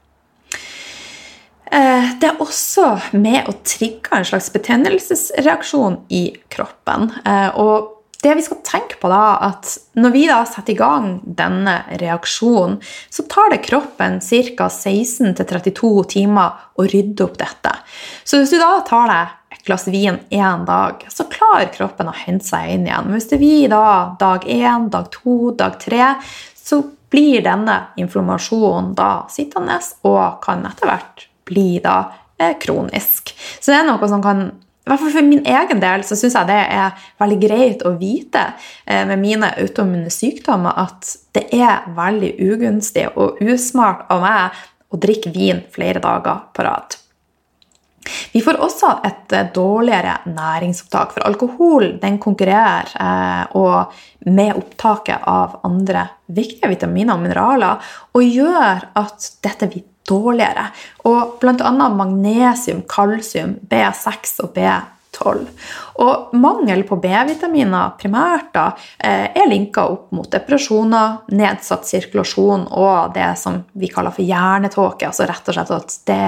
Eh, 1.66 2.14
det 2.22 2.30
er 2.30 2.40
også 2.44 2.94
med 3.18 3.50
å 3.50 3.58
trigge 3.68 4.16
en 4.16 4.28
slags 4.28 4.52
betennelsesreaksjon 4.54 6.04
i 6.14 6.28
kroppen. 6.54 7.12
Og 7.60 7.92
det 8.26 8.34
vi 8.40 8.42
skal 8.42 8.62
tenke 8.66 8.98
på 8.98 9.10
da, 9.12 9.38
at 9.52 9.76
Når 10.02 10.12
vi 10.14 10.26
da 10.28 10.40
setter 10.50 10.74
i 10.74 10.80
gang 10.80 11.20
denne 11.24 11.76
reaksjonen, 12.02 12.80
så 13.10 13.26
tar 13.30 13.52
det 13.54 13.62
kroppen 13.68 14.18
ca. 14.20 14.68
16-32 14.68 15.92
timer 16.10 16.66
å 16.76 16.88
rydde 16.90 17.24
opp 17.28 17.38
dette. 17.40 17.72
Så 18.26 18.42
hvis 18.42 18.56
du 18.56 18.58
da 18.60 18.80
tar 18.88 19.12
deg 19.12 19.36
glass 19.66 19.88
vin 19.88 20.20
én 20.30 20.66
dag, 20.66 21.06
så 21.10 21.26
klarer 21.30 21.72
kroppen 21.74 22.10
å 22.12 22.16
hente 22.16 22.46
seg 22.46 22.74
inn 22.76 22.86
igjen. 22.88 23.10
Hvis 23.14 23.30
det 23.32 23.40
blir 23.42 23.72
da 23.74 24.16
dag 24.20 24.46
én, 24.46 24.90
dag 24.94 25.10
to, 25.14 25.52
dag 25.58 25.80
tre, 25.82 26.14
så 26.56 26.84
blir 27.10 27.42
denne 27.46 27.80
inflammasjonen 28.02 28.94
da 28.98 29.26
sittende 29.32 29.80
og 30.06 30.42
kan 30.44 30.66
etter 30.68 30.90
hvert 30.90 31.26
bli 31.48 31.80
da 31.84 31.98
eh, 32.38 32.56
kronisk. 32.62 33.34
Så 33.60 33.72
det 33.72 33.82
er 33.82 33.90
noe 33.90 34.12
som 34.12 34.24
kan 34.24 34.48
i 34.86 34.92
hvert 34.92 35.02
fall 35.02 35.14
For 35.16 35.26
min 35.26 35.42
egen 35.50 35.80
del 35.82 36.04
så 36.06 36.14
syns 36.14 36.36
jeg 36.38 36.46
det 36.46 36.60
er 36.76 37.06
veldig 37.18 37.38
greit 37.42 37.80
å 37.90 37.96
vite 37.98 38.44
eh, 38.86 39.02
med 39.10 39.18
mine 39.18 39.50
autoimmune 39.58 40.12
sykdommer 40.14 40.78
at 40.78 41.10
det 41.34 41.48
er 41.58 41.88
veldig 41.98 42.36
ugunstig 42.52 43.08
og 43.16 43.42
usmart 43.42 44.06
av 44.14 44.22
meg 44.22 44.60
å 44.94 45.02
drikke 45.02 45.34
vin 45.34 45.64
flere 45.74 46.04
dager 46.04 46.46
på 46.54 46.68
rad. 46.68 47.00
Vi 48.34 48.42
får 48.44 48.60
også 48.62 48.92
et 49.08 49.34
eh, 49.34 49.48
dårligere 49.56 50.18
næringsopptak, 50.30 51.16
for 51.16 51.26
alkohol 51.28 51.96
den 52.02 52.20
konkurrerer 52.22 52.92
eh, 53.00 54.06
med 54.26 54.58
opptaket 54.58 55.26
av 55.30 55.60
andre 55.68 56.08
viktige 56.26 56.72
vitaminer 56.72 57.16
og 57.16 57.26
mineraler 57.26 57.92
og 58.16 58.24
gjør 58.26 58.88
at 58.98 59.30
dette 59.46 59.70
blir 59.72 59.86
dårligere. 60.06 60.70
Og 61.10 61.38
bl.a. 61.42 61.72
magnesium, 61.90 62.84
kalsium, 62.90 63.56
B6 63.70 64.38
og 64.46 64.54
B12. 64.58 65.42
Og 66.04 66.36
mangel 66.38 66.84
på 66.86 67.00
B-vitaminer 67.02 67.96
primært 68.00 68.52
da, 68.54 68.68
eh, 69.00 69.32
er 69.34 69.50
linka 69.50 69.88
opp 69.90 70.12
mot 70.14 70.30
depresjoner, 70.30 71.22
nedsatt 71.32 71.88
sirkulasjon 71.90 72.68
og 72.72 73.14
det 73.16 73.34
som 73.40 73.64
vi 73.74 73.90
kaller 73.90 74.14
for 74.14 74.26
hjernetåke. 74.26 75.08
Altså 75.10 75.30
rett 75.30 75.50
og 75.50 75.58
slett 75.58 75.78
at 75.80 76.00
det 76.06 76.24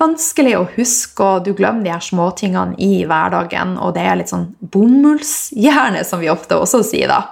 vanskelig 0.00 0.56
å 0.58 0.66
huske, 0.74 1.22
og 1.22 1.46
du 1.46 1.52
glemmer 1.56 1.86
de 1.86 1.92
her 1.94 2.02
småtingene 2.02 2.78
i 2.82 3.04
hverdagen. 3.08 3.76
Og 3.78 3.94
det 3.96 4.04
er 4.04 4.18
litt 4.20 4.32
sånn 4.32 4.50
bomullshjerne, 4.74 6.02
som 6.06 6.22
vi 6.22 6.32
ofte 6.32 6.58
også 6.58 6.82
sier, 6.86 7.12
da. 7.12 7.22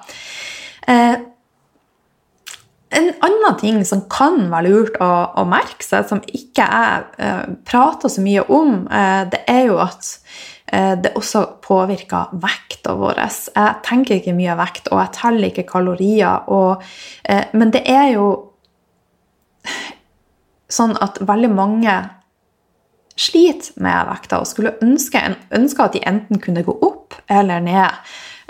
Eh, 0.91 1.17
en 2.93 3.09
annen 3.25 3.59
ting 3.61 3.79
som 3.89 4.05
kan 4.13 4.51
være 4.53 4.69
lurt 4.69 4.97
å, 5.01 5.11
å 5.41 5.47
merke 5.49 5.85
seg, 5.85 6.05
som 6.09 6.21
ikke 6.29 6.67
jeg 6.67 7.05
eh, 7.25 7.45
prater 7.69 8.13
så 8.13 8.25
mye 8.25 8.45
om, 8.53 8.83
eh, 8.93 9.23
det 9.33 9.43
er 9.49 9.63
jo 9.71 9.79
at 9.83 10.11
eh, 10.69 10.93
det 11.01 11.15
også 11.19 11.47
påvirker 11.65 12.35
vekta 12.43 12.95
vår. 13.01 13.23
Jeg 13.49 13.81
tenker 13.89 14.19
ikke 14.19 14.37
mye 14.37 14.59
vekt, 14.61 14.93
og 14.93 15.01
jeg 15.01 15.15
teller 15.19 15.49
ikke 15.49 15.69
kalorier. 15.73 16.45
Og, 16.53 16.85
eh, 17.25 17.47
men 17.57 17.73
det 17.75 17.87
er 17.89 18.13
jo 18.13 18.29
sånn 20.73 20.95
at 21.05 21.19
veldig 21.29 21.53
mange 21.53 21.97
sliter 23.17 23.77
med 23.83 24.09
vekta 24.09 24.41
og 24.43 24.49
skulle 24.49 24.75
ønske, 24.85 25.21
ønske, 25.55 25.85
at 25.85 25.97
de 25.97 26.03
enten 26.09 26.41
kunne 26.43 26.65
gå 26.67 26.75
opp 26.85 27.17
eller 27.31 27.63
ned. 27.65 28.03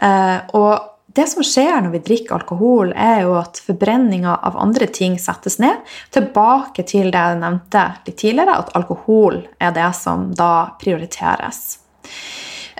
Eh, 0.02 0.38
og 0.58 0.88
det 1.12 1.26
som 1.28 1.44
skjer 1.44 1.82
når 1.82 1.92
vi 1.92 2.02
drikker 2.06 2.38
alkohol, 2.38 2.92
er 2.96 3.24
jo 3.26 3.36
at 3.40 3.60
forbrenninga 3.66 4.38
av 4.48 4.56
andre 4.60 4.88
ting 4.88 5.18
settes 5.20 5.58
ned. 5.60 5.82
Tilbake 6.14 6.86
til 6.88 7.10
det 7.12 7.20
jeg 7.20 7.40
nevnte 7.42 7.86
litt 8.06 8.18
tidligere, 8.22 8.58
at 8.62 8.72
alkohol 8.78 9.42
er 9.60 9.74
det 9.76 9.90
som 9.98 10.30
da 10.36 10.72
prioriteres. 10.80 11.80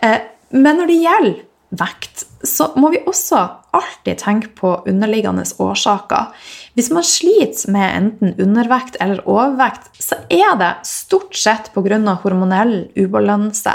Eh, 0.03 0.21
men 0.53 0.79
når 0.79 0.89
det 0.89 1.01
gjelder 1.03 1.41
vekt, 1.83 2.27
så 2.45 2.73
må 2.77 2.91
vi 2.93 3.01
også 3.09 3.41
alltid 3.73 4.19
tenke 4.21 4.51
på 4.57 4.75
underliggende 4.89 5.45
årsaker. 5.63 6.33
Hvis 6.75 6.89
man 6.91 7.05
sliter 7.05 7.73
med 7.73 7.97
enten 7.97 8.35
undervekt 8.41 8.97
eller 9.01 9.27
overvekt, 9.29 9.91
så 10.01 10.23
er 10.33 10.57
det 10.61 10.73
stort 10.89 11.37
sett 11.37 11.73
pga. 11.75 11.99
hormonell 12.23 12.89
ubalanse, 12.97 13.75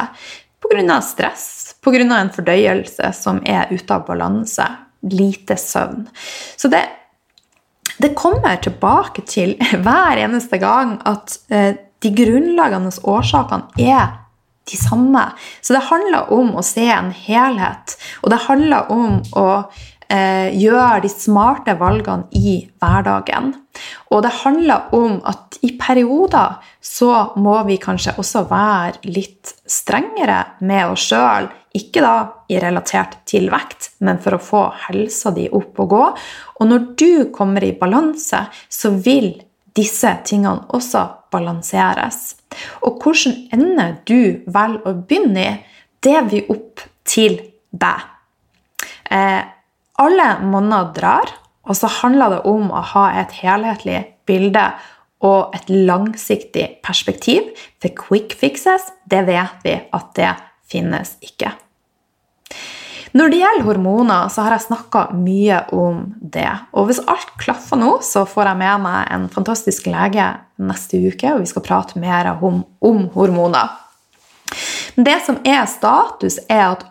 pga. 0.64 1.02
stress, 1.02 1.76
pga. 1.84 2.04
en 2.18 2.34
fordøyelse 2.34 3.14
som 3.14 3.42
er 3.46 3.70
ute 3.70 3.94
av 3.94 4.06
balanse, 4.08 4.66
lite 5.02 5.58
søvn. 5.58 6.08
Så 6.58 6.68
det, 6.74 6.84
det 7.98 8.16
kommer 8.16 8.58
tilbake 8.62 9.22
til 9.30 9.58
hver 9.86 10.18
eneste 10.18 10.58
gang 10.58 10.98
at 11.06 11.38
eh, 11.50 11.76
de 12.02 12.14
grunnleggende 12.14 12.94
årsakene 13.04 13.78
er 13.78 14.24
de 14.68 14.78
samme. 14.78 15.24
Så 15.62 15.74
det 15.74 15.86
handler 15.90 16.34
om 16.34 16.56
å 16.58 16.66
se 16.66 16.88
en 16.92 17.12
helhet, 17.14 17.96
og 18.24 18.34
det 18.34 18.44
handler 18.48 18.92
om 18.92 19.22
å 19.38 19.48
eh, 20.10 20.54
gjøre 20.58 21.02
de 21.04 21.12
smarte 21.12 21.76
valgene 21.80 22.28
i 22.38 22.58
hverdagen. 22.80 23.54
Og 24.12 24.24
det 24.26 24.34
handler 24.42 24.94
om 24.96 25.20
at 25.28 25.60
i 25.66 25.74
perioder 25.80 26.58
så 26.84 27.34
må 27.38 27.60
vi 27.68 27.80
kanskje 27.82 28.16
også 28.18 28.46
være 28.50 29.12
litt 29.12 29.54
strengere 29.68 30.44
med 30.66 30.94
oss 30.94 31.08
sjøl. 31.12 31.50
Ikke 31.78 32.02
da 32.02 32.16
i 32.50 32.58
relatert 32.62 33.20
til 33.30 33.52
vekt, 33.54 33.92
men 34.02 34.22
for 34.24 34.38
å 34.38 34.42
få 34.42 34.64
helsa 34.88 35.34
di 35.36 35.46
opp 35.54 35.78
og 35.84 35.92
gå. 35.94 36.06
Og 36.58 36.72
når 36.72 36.88
du 36.98 37.12
kommer 37.36 37.64
i 37.64 37.76
balanse, 37.78 38.48
så 38.70 38.94
vil 38.96 39.36
disse 39.78 40.10
tingene 40.26 40.66
også 40.74 41.04
balanseres. 41.34 42.38
Og 42.88 43.04
hvordan 43.04 43.36
ende 43.54 43.88
du 44.08 44.44
velger 44.48 44.88
å 44.88 44.96
begynne 44.98 45.44
i, 45.44 45.58
det 46.02 46.18
blir 46.30 46.50
opp 46.54 46.82
til 47.08 47.38
deg. 47.70 48.06
Eh, 49.12 49.44
alle 50.02 50.30
monner 50.46 50.92
drar, 50.96 51.32
og 51.68 51.76
så 51.76 51.90
handler 52.02 52.38
det 52.38 52.44
om 52.48 52.70
å 52.72 52.84
ha 52.94 53.10
et 53.20 53.34
helhetlig 53.42 54.04
bilde 54.30 54.70
og 55.26 55.56
et 55.58 55.70
langsiktig 55.72 56.68
perspektiv. 56.86 57.50
For 57.82 57.94
quick 57.98 58.38
fixes, 58.38 58.92
det 59.10 59.26
vet 59.28 59.64
vi 59.66 59.76
at 59.76 60.12
det 60.18 60.34
finnes 60.70 61.16
ikke. 61.26 61.52
Når 63.18 63.32
det 63.32 63.40
gjelder 63.40 63.66
hormoner, 63.66 64.28
så 64.30 64.44
har 64.46 64.54
jeg 64.54 64.68
snakka 64.68 65.08
mye 65.18 65.62
om 65.74 66.04
det. 66.22 66.50
Og 66.78 66.90
hvis 66.90 67.02
alt 67.10 67.32
klaffer 67.42 67.80
nå, 67.80 67.96
så 68.06 68.28
får 68.30 68.52
jeg 68.52 68.60
med 68.60 68.84
meg 68.84 69.14
en 69.16 69.28
fantastisk 69.34 69.88
lege 69.90 70.28
neste 70.62 71.00
uke, 71.02 71.32
og 71.34 71.42
vi 71.42 71.50
skal 71.50 71.66
prate 71.66 72.02
mer 72.02 72.30
om, 72.36 72.62
om 72.84 73.08
hormoner. 73.16 73.74
Det 74.98 75.18
som 75.26 75.40
er 75.48 75.66
status, 75.70 76.40
er 76.50 76.68
at 76.76 76.86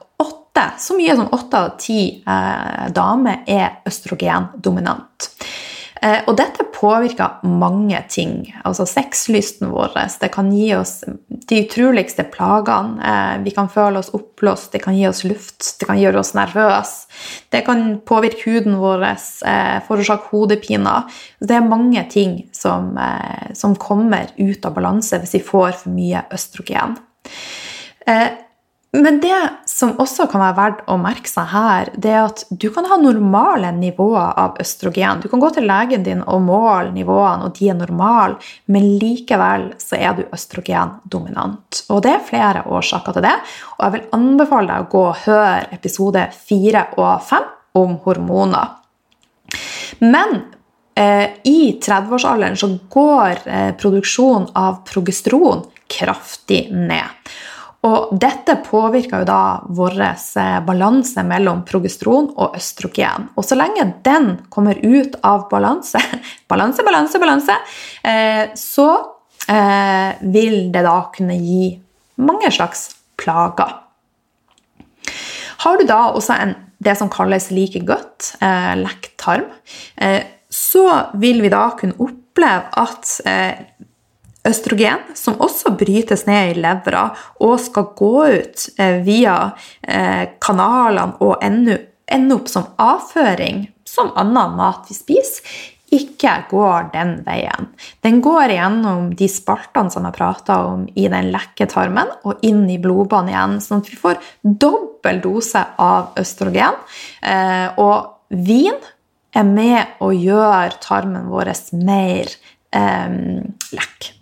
så 0.78 0.96
mye 0.98 1.16
som 1.18 1.32
åtte 1.34 1.62
av 1.62 1.76
ti 1.82 2.00
eh, 2.26 2.84
damer 2.94 3.42
er 3.46 3.80
østrogendominant. 3.88 5.30
Eh, 6.02 6.22
og 6.28 6.36
dette 6.36 6.66
påvirker 6.76 7.40
mange 7.48 7.98
ting. 8.12 8.50
Altså 8.68 8.84
sexlysten 8.88 9.70
vår. 9.72 9.94
Det 10.20 10.28
kan 10.34 10.50
gi 10.52 10.68
oss 10.76 11.00
de 11.48 11.60
utroligste 11.64 12.26
plagene. 12.32 13.00
Eh, 13.00 13.34
vi 13.46 13.54
kan 13.56 13.70
føle 13.72 14.02
oss 14.02 14.12
oppblåst, 14.16 14.72
det 14.74 14.82
kan 14.84 14.96
gi 14.96 15.06
oss 15.08 15.24
luft, 15.24 15.64
det 15.80 15.88
kan 15.88 16.00
gjøre 16.00 16.20
oss 16.20 16.34
nervøse. 16.36 17.08
Det 17.50 17.64
kan 17.66 18.00
påvirke 18.06 18.50
huden 18.50 18.78
vår, 18.82 19.06
eh, 19.08 19.78
forårsake 19.88 20.30
hodepiner. 20.30 21.08
Det 21.40 21.56
er 21.56 21.68
mange 21.68 22.04
ting 22.10 22.42
som, 22.52 22.98
som 23.54 23.76
kommer 23.76 24.28
ut 24.36 24.64
av 24.66 24.74
balanse 24.74 25.18
hvis 25.18 25.38
vi 25.38 25.44
får 25.44 25.72
for 25.82 25.94
mye 25.96 26.26
østrogen. 26.32 26.98
Men 28.96 29.18
det 29.20 29.36
som 29.68 29.92
også 30.00 30.24
kan 30.30 30.40
være 30.40 30.56
verdt 30.56 30.78
å 30.88 30.94
merke 31.00 31.28
seg 31.28 31.50
her, 31.50 31.90
det 32.00 32.12
er 32.14 32.22
at 32.22 32.44
du 32.48 32.68
kan 32.72 32.86
ha 32.88 32.96
normale 33.00 33.68
nivåer 33.76 34.38
av 34.40 34.56
østrogen. 34.62 35.20
Du 35.20 35.28
kan 35.28 35.42
gå 35.42 35.50
til 35.52 35.66
legen 35.68 36.06
din 36.06 36.22
og 36.24 36.40
måle 36.46 36.94
nivåene, 36.94 37.48
og 37.48 37.58
de 37.58 37.68
er 37.72 37.76
normale, 37.76 38.38
men 38.72 38.86
likevel 39.00 39.68
så 39.82 39.98
er 40.00 40.16
du 40.16 40.24
østrogendominant. 40.32 41.82
Og 41.92 42.00
det 42.06 42.14
er 42.14 42.24
flere 42.30 42.64
årsaker 42.72 43.18
til 43.18 43.26
det, 43.26 43.34
og 43.76 43.84
jeg 43.84 43.96
vil 43.96 44.06
anbefale 44.16 44.70
deg 44.70 44.86
å 44.86 44.90
gå 44.94 45.04
og 45.10 45.24
høre 45.26 45.66
episode 45.76 46.26
4 46.48 46.84
og 46.96 47.26
5 47.28 47.50
om 47.82 47.98
hormoner. 48.06 48.76
Men 50.00 50.38
eh, 50.96 51.36
i 51.44 51.58
30-årsalderen 51.82 52.56
så 52.56 52.70
går 52.92 53.44
eh, 53.44 53.68
produksjonen 53.76 54.48
av 54.56 54.80
progesteron 54.88 55.66
kraftig 55.92 56.64
ned. 56.72 57.36
Og 57.86 58.14
dette 58.18 58.56
påvirker 58.66 59.22
jo 59.22 59.28
da 59.28 59.40
vår 59.76 59.98
eh, 60.08 60.58
balanse 60.66 61.22
mellom 61.26 61.62
progesteron 61.68 62.30
og 62.34 62.56
østrogen. 62.58 63.30
Og 63.36 63.46
så 63.46 63.58
lenge 63.58 63.86
den 64.06 64.32
kommer 64.52 64.78
ut 64.82 65.18
av 65.26 65.46
balanse, 65.50 66.00
balanse, 66.50 66.84
balanse, 66.86 67.20
balanse, 67.22 67.58
eh, 68.02 68.44
så 68.58 68.88
eh, 69.46 70.22
vil 70.22 70.70
det 70.74 70.86
da 70.86 70.98
kunne 71.14 71.38
gi 71.38 71.74
mange 72.22 72.50
slags 72.54 72.88
plager. 73.20 73.82
Har 75.66 75.78
du 75.78 75.86
da 75.88 76.00
også 76.14 76.36
en, 76.40 76.56
det 76.82 76.96
som 76.98 77.10
kalles 77.12 77.50
like 77.50 77.80
godt, 77.88 78.34
lekk 78.76 79.08
tarm, 79.18 79.46
så 80.52 80.84
vil 81.16 81.40
vi 81.42 81.50
da 81.50 81.62
kunne 81.80 81.96
oppleve 82.04 82.68
at 82.76 83.14
østrogen, 84.46 85.04
som 85.14 85.38
også 85.42 85.74
brytes 85.78 86.26
ned 86.28 86.52
i 86.52 86.58
levra 86.60 87.08
og 87.42 87.56
skal 87.62 87.90
gå 87.98 88.14
ut 88.38 88.66
eh, 88.78 89.00
via 89.06 89.36
eh, 89.82 90.26
kanalene 90.42 91.18
og 91.24 91.38
ende, 91.44 91.80
opp 92.36 92.50
som 92.50 92.68
avføring, 92.78 93.66
som 93.86 94.12
annen 94.18 94.54
mat 94.58 94.86
vi 94.90 94.94
spiser, 94.94 95.56
ikke 95.96 96.32
går 96.50 96.88
den 96.92 97.12
veien. 97.26 97.68
Den 98.02 98.18
går 98.22 98.50
gjennom 98.56 99.12
de 99.14 99.28
spaltene 99.30 99.92
som 99.94 100.06
jeg 100.08 100.16
prata 100.16 100.58
om 100.66 100.82
i 100.98 101.06
den 101.10 101.30
lekketarmen, 101.34 102.10
og 102.26 102.42
inn 102.46 102.64
i 102.70 102.78
blodbanen 102.82 103.30
igjen, 103.30 103.56
sånn 103.62 103.84
at 103.84 103.92
vi 103.92 104.00
får 104.00 104.18
dobbel 104.42 105.22
dose 105.22 105.62
av 105.82 106.18
østrogen. 106.18 106.78
Eh, 107.22 107.78
og 107.78 108.34
vin 108.34 108.78
er 109.36 109.46
med 109.46 110.02
å 110.02 110.10
gjøre 110.14 110.82
tarmen 110.82 111.30
vår 111.30 111.54
mer 111.86 112.34
lekk. 112.76 114.15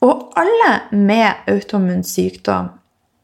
Og 0.00 0.30
alle 0.40 0.70
med 0.96 1.48
autoimmun 1.50 2.04
sykdom, 2.06 2.70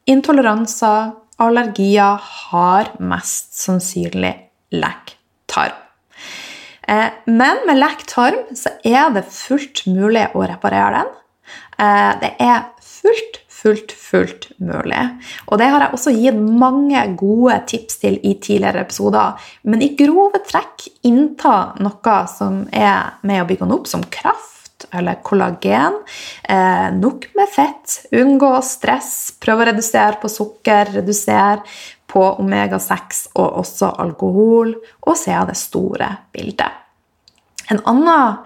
intoleranser, 0.05 1.15
allergier, 1.41 2.21
har 2.21 2.91
mest 3.01 3.57
sannsynlig 3.57 4.35
lekk 4.77 5.15
tarm. 5.49 5.79
Eh, 6.87 7.09
men 7.27 7.63
med 7.67 7.81
lekk 7.81 8.05
tarm 8.11 8.43
så 8.55 8.75
er 8.85 9.09
det 9.15 9.25
fullt 9.33 9.87
mulig 9.89 10.27
å 10.37 10.45
reparere 10.45 11.01
den. 11.01 11.15
Eh, 11.81 12.13
det 12.21 12.31
er 12.45 12.67
fullt, 12.85 13.41
fullt, 13.49 13.95
fullt 13.97 14.51
mulig. 14.61 15.01
Og 15.49 15.57
det 15.61 15.71
har 15.73 15.87
jeg 15.87 15.97
også 15.97 16.13
gitt 16.13 16.43
mange 16.61 17.07
gode 17.17 17.57
tips 17.73 18.03
til 18.05 18.19
i 18.21 18.35
tidligere 18.37 18.85
episoder. 18.85 19.49
Men 19.65 19.81
i 19.81 19.95
grove 19.97 20.43
trekk 20.45 20.91
innta 21.09 21.57
noe 21.81 22.19
som 22.37 22.67
er 22.69 23.17
med 23.25 23.43
å 23.43 23.49
bygge 23.49 23.65
den 23.65 23.75
opp, 23.79 23.89
som 23.89 24.05
kraft 24.13 24.56
eller 24.93 25.21
kollagen. 25.23 25.99
Eh, 26.43 26.89
nok 26.95 27.29
med 27.35 27.53
fett. 27.53 27.99
Unngå 28.13 28.53
stress. 28.63 29.35
Prøv 29.41 29.63
å 29.63 29.69
redusere 29.71 30.21
på 30.23 30.31
sukker. 30.31 30.97
Redusere 31.01 31.63
på 32.07 32.25
omega-6 32.41 33.29
og 33.35 33.63
også 33.63 33.93
alkohol. 34.07 34.75
Og 35.07 35.17
se 35.19 35.37
det 35.49 35.57
store 35.59 36.11
bildet. 36.35 36.83
En 37.67 37.81
annen 37.91 38.37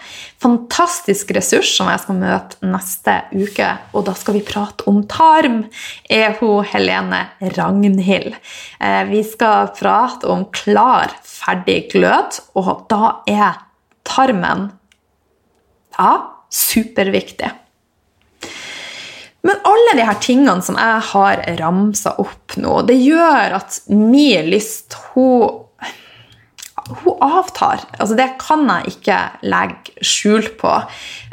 fantastisk 0.41 1.35
ressurs 1.37 1.75
som 1.77 1.91
jeg 1.93 2.01
skal 2.01 2.17
møte 2.23 2.65
neste 2.65 3.19
uke, 3.35 3.69
og 3.93 4.07
da 4.07 4.15
skal 4.17 4.39
vi 4.39 4.45
prate 4.47 4.87
om 4.89 5.03
tarm, 5.11 5.67
er 6.09 6.39
hun 6.39 6.65
Helene 6.65 7.27
Ragnhild. 7.59 8.39
Eh, 8.81 9.03
vi 9.13 9.21
skal 9.29 9.75
prate 9.77 10.29
om 10.31 10.47
klar, 10.57 11.13
ferdig 11.21 11.91
glød, 11.93 12.41
og 12.57 12.87
da 12.89 13.19
er 13.29 13.61
tarmen 14.09 14.71
ja, 16.01 16.13
superviktig. 16.51 17.51
Men 19.47 19.61
alle 19.65 19.97
de 19.97 20.05
her 20.05 20.19
tingene 20.21 20.61
som 20.65 20.77
jeg 20.77 21.05
har 21.13 21.43
ramsa 21.61 22.15
opp 22.21 22.57
nå, 22.61 22.81
det 22.89 22.99
gjør 23.01 23.57
at 23.57 23.79
min 23.89 24.51
lyst 24.53 24.97
hun, 25.13 25.63
hun 27.05 27.25
avtar. 27.25 27.87
Altså, 27.97 28.19
det 28.19 28.35
kan 28.43 28.67
jeg 28.69 28.97
ikke 28.97 29.21
legge 29.49 30.05
skjul 30.05 30.51
på. 30.61 30.75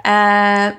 Eh, 0.07 0.69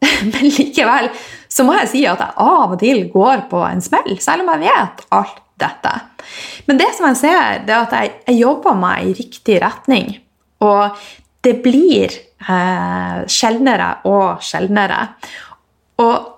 men 0.32 0.48
likevel 0.56 1.10
så 1.50 1.66
må 1.66 1.74
jeg 1.80 1.92
si 1.92 2.02
at 2.08 2.22
jeg 2.22 2.38
av 2.40 2.72
og 2.76 2.80
til 2.80 3.04
går 3.12 3.44
på 3.50 3.60
en 3.66 3.82
smell, 3.84 4.14
selv 4.22 4.46
om 4.46 4.52
jeg 4.54 4.70
vet 4.70 5.04
alt 5.18 5.40
dette. 5.60 5.92
Men 6.70 6.78
det 6.80 6.88
som 6.96 7.10
jeg 7.10 7.20
ser, 7.20 7.62
det 7.66 7.74
er 7.74 7.82
at 7.82 7.96
jeg, 7.98 8.12
jeg 8.30 8.40
jobber 8.40 8.78
meg 8.78 9.10
i 9.10 9.16
riktig 9.18 9.58
retning. 9.60 10.14
Og 10.64 10.96
det 11.44 11.58
blir 11.64 12.14
eh, 12.48 13.22
sjeldnere 13.30 13.90
og 14.08 14.44
sjeldnere. 14.44 15.00
Og 16.00 16.28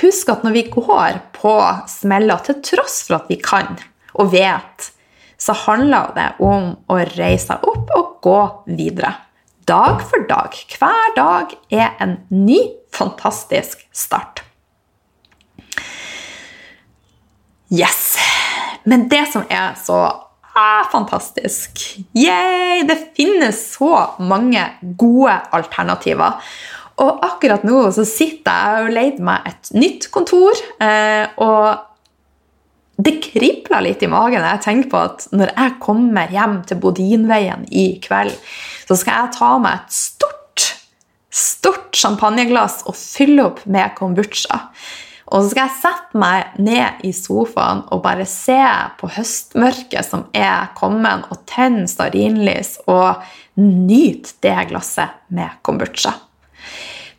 husk 0.00 0.32
at 0.32 0.44
når 0.44 0.56
vi 0.56 0.64
går 0.72 1.20
på 1.36 1.54
smeller, 1.90 2.42
til 2.44 2.60
tross 2.64 3.02
for 3.06 3.20
at 3.20 3.30
vi 3.30 3.40
kan 3.42 3.76
og 4.18 4.32
vet, 4.32 4.90
så 5.38 5.54
handler 5.54 6.12
det 6.16 6.28
om 6.42 6.72
å 6.90 6.98
reise 7.14 7.52
seg 7.52 7.66
opp 7.68 7.92
og 7.94 8.14
gå 8.24 8.38
videre. 8.78 9.14
Dag 9.68 10.00
for 10.02 10.24
dag. 10.28 10.54
Hver 10.80 11.14
dag 11.16 11.52
er 11.70 11.92
en 12.02 12.16
ny, 12.32 12.58
fantastisk 12.94 13.84
start. 13.92 14.42
Yes! 17.68 18.16
Men 18.88 19.08
det 19.12 19.26
som 19.28 19.44
er 19.52 19.76
så 19.76 20.00
Ah, 20.58 20.88
fantastisk! 20.90 21.78
Yay! 22.18 22.82
Det 22.88 22.96
finnes 23.14 23.58
så 23.76 23.92
mange 24.18 24.64
gode 24.98 25.36
alternativer. 25.54 26.40
Og 26.98 27.20
akkurat 27.22 27.62
nå 27.66 27.84
så 27.94 28.02
sitter 28.08 28.64
jeg 28.64 28.86
og 28.86 28.96
leid 28.96 29.20
meg 29.22 29.46
et 29.46 29.70
nytt 29.78 30.08
kontor. 30.14 30.58
Eh, 30.82 31.30
og 31.38 32.98
det 32.98 33.20
kribler 33.22 33.84
litt 33.86 34.02
i 34.02 34.10
magen 34.10 34.42
når 34.42 34.56
jeg 34.56 34.64
tenker 34.64 34.90
på 34.90 35.02
at 35.12 35.28
når 35.30 35.54
jeg 35.54 35.76
kommer 35.84 36.34
hjem 36.34 36.56
til 36.66 36.80
Bodinveien 36.82 37.62
i 37.70 37.86
kveld, 38.02 38.34
så 38.88 38.98
skal 38.98 39.22
jeg 39.28 39.36
ta 39.38 39.52
meg 39.62 39.84
et 39.84 39.94
stort, 39.94 40.64
stort 41.30 41.94
champagneglass 41.94 42.82
og 42.90 42.98
fylle 42.98 43.46
opp 43.52 43.62
med 43.70 43.94
kombucha. 44.00 44.64
Og 45.28 45.42
så 45.42 45.50
skal 45.52 45.66
jeg 45.66 45.80
sette 45.82 46.20
meg 46.20 46.60
ned 46.64 47.02
i 47.04 47.12
sofaen 47.16 47.82
og 47.92 48.00
bare 48.04 48.24
se 48.28 48.60
på 49.00 49.10
høstmørket 49.12 50.06
som 50.06 50.24
er 50.36 50.70
kommet, 50.78 51.26
og 51.28 51.44
tenne 51.48 51.88
stearinlys 51.90 52.78
og 52.88 53.20
nyte 53.60 54.38
det 54.44 54.56
glasset 54.70 55.20
med 55.34 55.60
kombucha. 55.66 56.14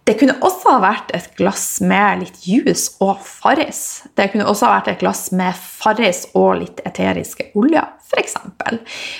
Det 0.10 0.16
kunne 0.18 0.40
også 0.42 0.72
ha 0.74 0.80
vært 0.82 1.12
et 1.14 1.28
glass 1.38 1.66
med 1.86 2.24
litt 2.24 2.40
juice 2.50 2.96
og 3.04 3.20
Farris. 3.22 4.08
Det 4.18 4.32
kunne 4.32 4.48
også 4.50 4.66
ha 4.66 4.80
vært 4.80 4.90
et 4.96 5.04
glass 5.04 5.28
med 5.38 5.54
Farris 5.54 6.24
og 6.34 6.64
litt 6.64 6.82
eteriske 6.88 7.52
oljer, 7.60 7.86
f.eks. 8.10 8.40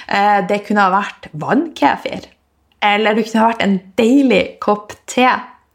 Eh, 0.10 0.40
det 0.50 0.64
kunne 0.66 0.88
ha 0.88 0.96
vært 0.96 1.30
vannkefir. 1.38 2.26
Eller 2.82 3.14
det 3.14 3.28
kunne 3.28 3.44
ha 3.44 3.52
vært 3.52 3.66
en 3.68 3.78
deilig 4.00 4.44
kopp 4.66 4.96
te. 5.06 5.28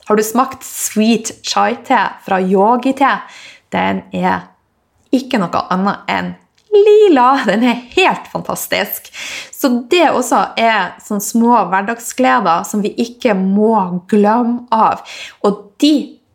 Har 0.09 0.17
du 0.17 0.25
smakt 0.27 0.65
sweet 0.67 1.33
chai-te 1.47 2.01
fra 2.27 2.41
yogi-te? 2.41 3.13
Den 3.75 4.03
er 4.15 4.49
ikke 5.15 5.41
noe 5.41 5.63
annet 5.73 6.11
enn 6.11 6.35
lila. 6.75 7.29
Den 7.47 7.65
er 7.65 7.85
helt 7.95 8.27
fantastisk. 8.33 9.09
Så 9.55 9.71
det 9.91 10.09
også 10.11 10.41
er 10.61 10.97
sånne 11.05 11.25
små 11.25 11.63
hverdagsgleder 11.71 12.67
som 12.69 12.83
vi 12.85 12.93
ikke 13.01 13.37
må 13.39 14.03
glemme 14.11 14.67
av. 14.75 15.05
Og 15.47 15.71
de 15.83 15.95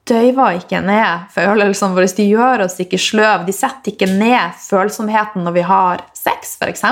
døyver 0.09 0.57
ikke 0.57 0.81
ned 0.81 1.29
følelsene 1.33 1.97
våre. 1.97 2.09
De 2.17 2.25
gjør 2.31 2.65
oss 2.65 2.79
ikke 2.81 2.99
sløve. 3.01 3.45
De 3.47 3.55
setter 3.55 3.93
ikke 3.93 4.09
ned 4.09 4.57
følsomheten 4.63 5.45
når 5.45 5.57
vi 5.59 5.65
har 5.69 6.05
sex, 6.17 6.55
f.eks. 6.57 6.85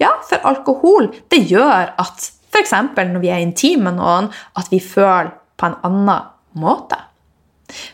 Ja, 0.00 0.14
for 0.28 0.48
alkohol 0.48 1.10
det 1.32 1.44
gjør 1.50 1.92
at 2.00 2.30
f.eks. 2.50 2.72
når 2.96 3.20
vi 3.22 3.30
er 3.30 3.44
intime 3.44 3.90
med 3.90 4.00
noen, 4.00 4.30
at 4.58 4.72
vi 4.72 4.80
føler 4.82 5.34
på 5.60 5.68
en 5.68 5.78
annen 5.86 6.28
måte. 6.60 6.98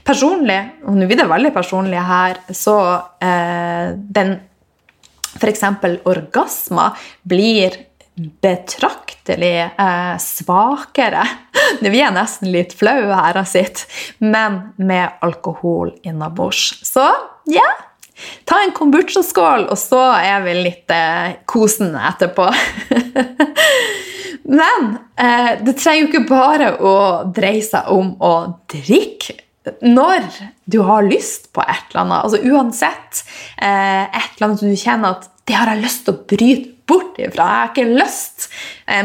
Personlig, 0.07 0.59
og 0.87 0.97
nå 0.97 1.09
blir 1.09 1.19
det 1.21 1.29
veldig 1.29 1.53
personlig 1.53 2.01
her, 2.09 2.39
så 2.55 2.77
eh, 3.21 3.93
den 3.97 4.39
f.eks. 5.37 5.67
orgasmer 6.09 6.97
blir 7.29 7.77
betraktelig 8.17 9.59
eh, 9.67 10.15
svakere. 10.23 11.27
Nå 11.83 11.91
blir 11.91 12.01
jeg 12.01 12.17
nesten 12.17 12.53
litt 12.55 12.73
flau 12.79 13.11
her, 13.11 13.43
sitter, 13.45 13.85
men 14.25 14.63
med 14.81 15.21
alkohol 15.27 15.93
innabords. 16.07 16.71
Så 16.87 17.05
ja, 17.53 17.67
ta 18.49 18.63
en 18.65 18.73
kombucha-skål, 18.77 19.69
og 19.69 19.77
så 19.81 20.01
er 20.23 20.41
vi 20.47 20.57
litt 20.63 20.97
eh, 20.97 21.37
kosende 21.45 22.01
etterpå. 22.15 22.49
men 24.47 24.93
eh, 25.19 25.57
det 25.67 25.75
trenger 25.81 26.05
jo 26.05 26.11
ikke 26.11 26.29
bare 26.29 26.71
å 26.79 26.95
dreie 27.35 27.65
seg 27.65 27.91
om 27.95 28.15
å 28.23 28.35
drikke 28.71 29.43
når 29.83 30.29
du 30.71 30.79
har 30.87 31.07
lyst 31.07 31.51
på 31.55 31.63
et 31.65 31.91
eller 31.91 32.05
annet, 32.05 32.21
altså 32.23 32.39
uansett 32.47 33.23
eh, 33.59 34.07
et 34.07 34.37
eller 34.37 34.49
annet 34.49 34.63
som 34.63 34.71
du 34.71 34.79
kjenner 34.79 35.17
at 35.17 35.29
det 35.47 35.59
har 35.59 35.71
jeg 35.73 35.83
lyst 35.83 36.05
til 36.07 36.15
å 36.15 36.25
bryte 36.31 36.73
bort 36.87 37.19
ifra. 37.19 37.47
Jeg 37.47 37.63
har 37.63 37.73
ikke 37.73 37.99
lyst, 37.99 38.47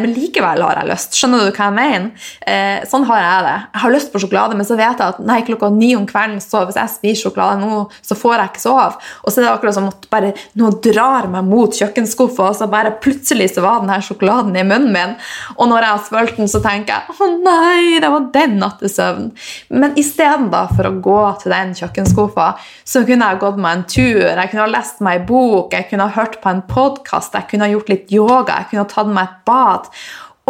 men 0.01 0.13
likevel 0.13 0.61
har 0.61 0.81
jeg 0.81 0.89
lyst. 0.91 1.17
Skjønner 1.17 1.47
du 1.47 1.55
hva 1.55 1.67
jeg 1.69 1.75
mener? 1.77 2.27
Eh, 2.45 2.83
sånn 2.89 3.05
har 3.09 3.21
jeg 3.21 3.45
det. 3.47 3.55
Jeg 3.73 3.83
har 3.83 3.93
lyst 3.95 4.11
på 4.13 4.21
sjokolade, 4.21 4.57
men 4.57 4.67
så 4.67 4.77
vet 4.77 5.01
jeg 5.01 5.15
at 5.15 5.21
nei, 5.25 5.39
klokka 5.47 5.71
ni 5.73 5.91
om 5.97 6.05
kvelden 6.09 6.41
så 6.43 6.63
hvis 6.67 6.77
jeg 6.77 6.93
spiser 6.95 7.27
sjokolade 7.27 7.61
nå, 7.63 7.81
så 8.05 8.17
får 8.17 8.35
jeg 8.37 8.51
ikke 8.51 8.63
sove. 8.63 8.99
Og 9.23 9.31
så 9.31 9.41
er 9.41 9.47
det 9.47 9.53
akkurat 9.53 9.77
som 9.77 9.89
at 9.89 10.07
bare 10.11 10.33
noe 10.59 10.75
drar 10.85 11.29
meg 11.31 11.47
mot 11.49 11.73
kjøkkenskuffa, 11.75 12.51
og 12.51 12.59
så 12.59 12.69
bare 12.71 12.93
plutselig 13.01 13.51
så 13.55 13.65
var 13.65 13.81
den 13.81 13.93
her 13.93 14.05
sjokoladen 14.05 14.55
i 14.57 14.65
munnen 14.67 14.93
min. 14.93 15.15
Og 15.57 15.71
når 15.71 15.85
jeg 15.85 15.95
har 15.95 16.05
svølt 16.07 16.37
den, 16.39 16.51
så 16.51 16.61
tenker 16.63 16.99
jeg 16.99 17.17
å 17.17 17.29
nei, 17.41 17.99
det 18.03 18.11
var 18.13 18.29
den 18.35 18.57
nattesøvnen. 18.61 19.31
Men 19.73 19.97
istedenfor 19.99 20.89
å 20.89 20.95
gå 21.03 21.19
til 21.41 21.55
den 21.55 21.73
kjøkkenskuffa, 21.77 22.51
så 22.85 23.03
kunne 23.07 23.31
jeg 23.31 23.41
gått 23.41 23.59
meg 23.61 23.77
en 23.77 23.85
tur, 23.89 24.21
jeg 24.29 24.51
kunne 24.51 24.65
ha 24.65 24.71
lest 24.71 25.01
meg 25.03 25.21
ei 25.21 25.25
bok, 25.27 25.73
jeg 25.75 25.89
kunne 25.89 26.07
ha 26.07 26.15
hørt 26.15 26.39
på 26.43 26.51
en 26.51 26.63
podkast, 26.69 27.35
jeg 27.37 27.49
kunne 27.51 27.67
ha 27.67 27.73
gjort 27.73 27.91
litt 27.91 28.11
yoga, 28.13 28.61
jeg 28.61 28.71
kunne 28.71 28.85
ha 28.85 28.91
tatt 28.91 29.11
meg 29.11 29.27
et 29.27 29.37
bad. 29.47 29.70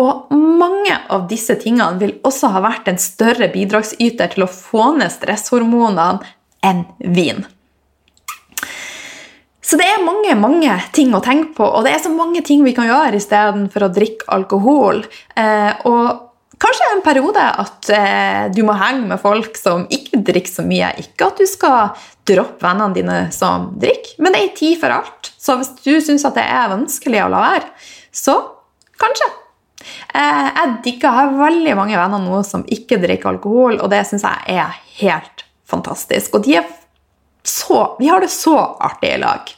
Og 0.01 0.31
mange 0.33 0.95
av 1.11 1.27
disse 1.29 1.57
tingene 1.59 1.99
vil 2.01 2.15
også 2.25 2.51
ha 2.53 2.61
vært 2.63 2.87
en 2.89 2.99
større 3.01 3.51
bidragsyter 3.53 4.31
til 4.33 4.45
å 4.45 4.51
få 4.51 4.93
ned 4.97 5.11
stresshormonene 5.13 6.21
enn 6.65 6.85
vin. 6.99 7.43
Så 9.61 9.77
det 9.79 9.85
er 9.87 10.03
mange 10.03 10.33
mange 10.35 10.73
ting 10.95 11.13
å 11.15 11.21
tenke 11.23 11.53
på, 11.59 11.67
og 11.67 11.85
det 11.85 11.93
er 11.93 12.01
så 12.03 12.11
mange 12.11 12.41
ting 12.43 12.63
vi 12.65 12.73
kan 12.75 12.89
gjøre 12.89 13.19
istedenfor 13.19 13.85
å 13.87 13.93
drikke 13.93 14.27
alkohol. 14.33 15.03
Eh, 15.37 15.87
og 15.87 16.27
Kanskje 16.61 16.87
en 16.93 17.01
periode 17.01 17.41
at 17.41 17.89
eh, 17.89 18.43
du 18.53 18.59
må 18.67 18.75
henge 18.77 19.07
med 19.09 19.21
folk 19.21 19.55
som 19.57 19.87
ikke 19.89 20.19
drikker 20.27 20.51
så 20.59 20.65
mye. 20.65 20.91
Ikke 21.01 21.31
at 21.31 21.39
du 21.41 21.47
skal 21.49 21.95
droppe 22.27 22.61
vennene 22.61 22.93
dine 22.93 23.15
som 23.33 23.71
drikker, 23.81 24.19
men 24.21 24.35
det 24.35 24.43
er 24.43 24.51
tid 24.59 24.77
for 24.83 24.93
alt. 24.93 25.31
Så 25.41 25.55
hvis 25.57 25.71
du 25.81 25.95
syns 26.05 26.27
det 26.35 26.43
er 26.43 26.69
vanskelig 26.69 27.23
å 27.23 27.31
la 27.33 27.41
være, 27.47 27.71
så 28.13 28.35
kanskje. 29.01 29.29
Eh, 30.13 30.47
jeg 30.47 30.75
digger, 30.85 31.15
har 31.17 31.37
veldig 31.39 31.75
mange 31.77 31.97
venner 31.97 32.21
nå 32.21 32.41
som 32.47 32.65
ikke 32.69 32.99
drikker 33.01 33.33
alkohol, 33.33 33.79
og 33.81 33.89
det 33.93 34.03
syns 34.09 34.25
jeg 34.27 34.57
er 34.59 34.77
helt 35.01 35.45
fantastisk. 35.67 36.37
Og 36.37 36.45
de 36.45 36.59
er 36.61 36.67
så, 37.43 37.95
vi 37.99 38.09
har 38.11 38.21
det 38.21 38.31
så 38.33 38.57
artig 38.79 39.15
i 39.15 39.21
lag. 39.21 39.53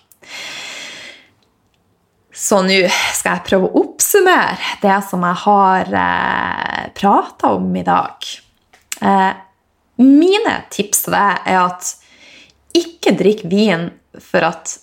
Så 2.34 2.62
nå 2.65 2.79
skal 3.13 3.38
jeg 3.38 3.45
prøve 3.49 3.69
å 3.69 3.82
oppsummere 3.84 4.77
det 4.82 4.99
som 5.06 5.25
jeg 5.27 5.41
har 5.43 5.97
eh, 6.03 6.86
prata 6.97 7.51
om 7.58 7.67
i 7.77 7.84
dag. 7.86 8.29
Eh, 9.03 9.34
mine 10.01 10.56
tips 10.73 11.06
til 11.06 11.13
deg 11.13 11.51
er 11.51 11.60
at 11.62 11.91
ikke 12.73 13.13
drikk 13.19 13.43
vin 13.51 13.91
for 14.17 14.47
at 14.47 14.77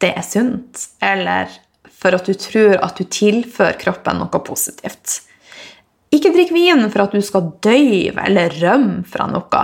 det 0.00 0.14
er 0.16 0.24
sunt, 0.24 0.86
eller 1.04 1.52
for 2.00 2.16
at 2.16 2.26
du 2.26 2.34
tror 2.38 2.78
at 2.80 2.96
du 2.96 3.04
tilfører 3.04 3.78
kroppen 3.80 4.22
noe 4.22 4.42
positivt. 4.46 5.20
Ikke 6.10 6.32
drikk 6.34 6.50
vin 6.56 6.86
for 6.90 7.04
at 7.04 7.14
du 7.14 7.22
skal 7.22 7.52
døyve 7.62 8.24
eller 8.24 8.56
rømme 8.62 9.04
fra 9.06 9.28
noe. 9.30 9.62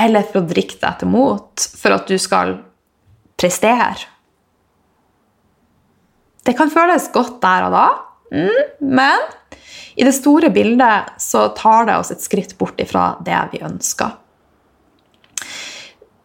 Eller 0.00 0.28
for 0.28 0.42
å 0.42 0.48
drikke 0.48 0.78
deg 0.80 1.00
til 1.00 1.10
mot, 1.12 1.68
for 1.80 1.96
at 1.96 2.08
du 2.08 2.16
skal 2.20 2.58
prestere 3.40 4.10
det 6.46 6.56
kan 6.58 6.72
føles 6.72 7.10
godt 7.14 7.38
der 7.42 7.66
og 7.68 7.74
da, 7.74 7.86
mm, 8.32 8.88
men 8.96 9.26
i 10.00 10.06
det 10.06 10.14
store 10.16 10.50
bildet 10.54 11.20
så 11.20 11.48
tar 11.56 11.88
det 11.88 11.98
oss 12.00 12.12
et 12.14 12.24
skritt 12.24 12.56
bort 12.58 12.80
ifra 12.80 13.12
det 13.24 13.38
vi 13.52 13.62
ønsker. 13.66 14.16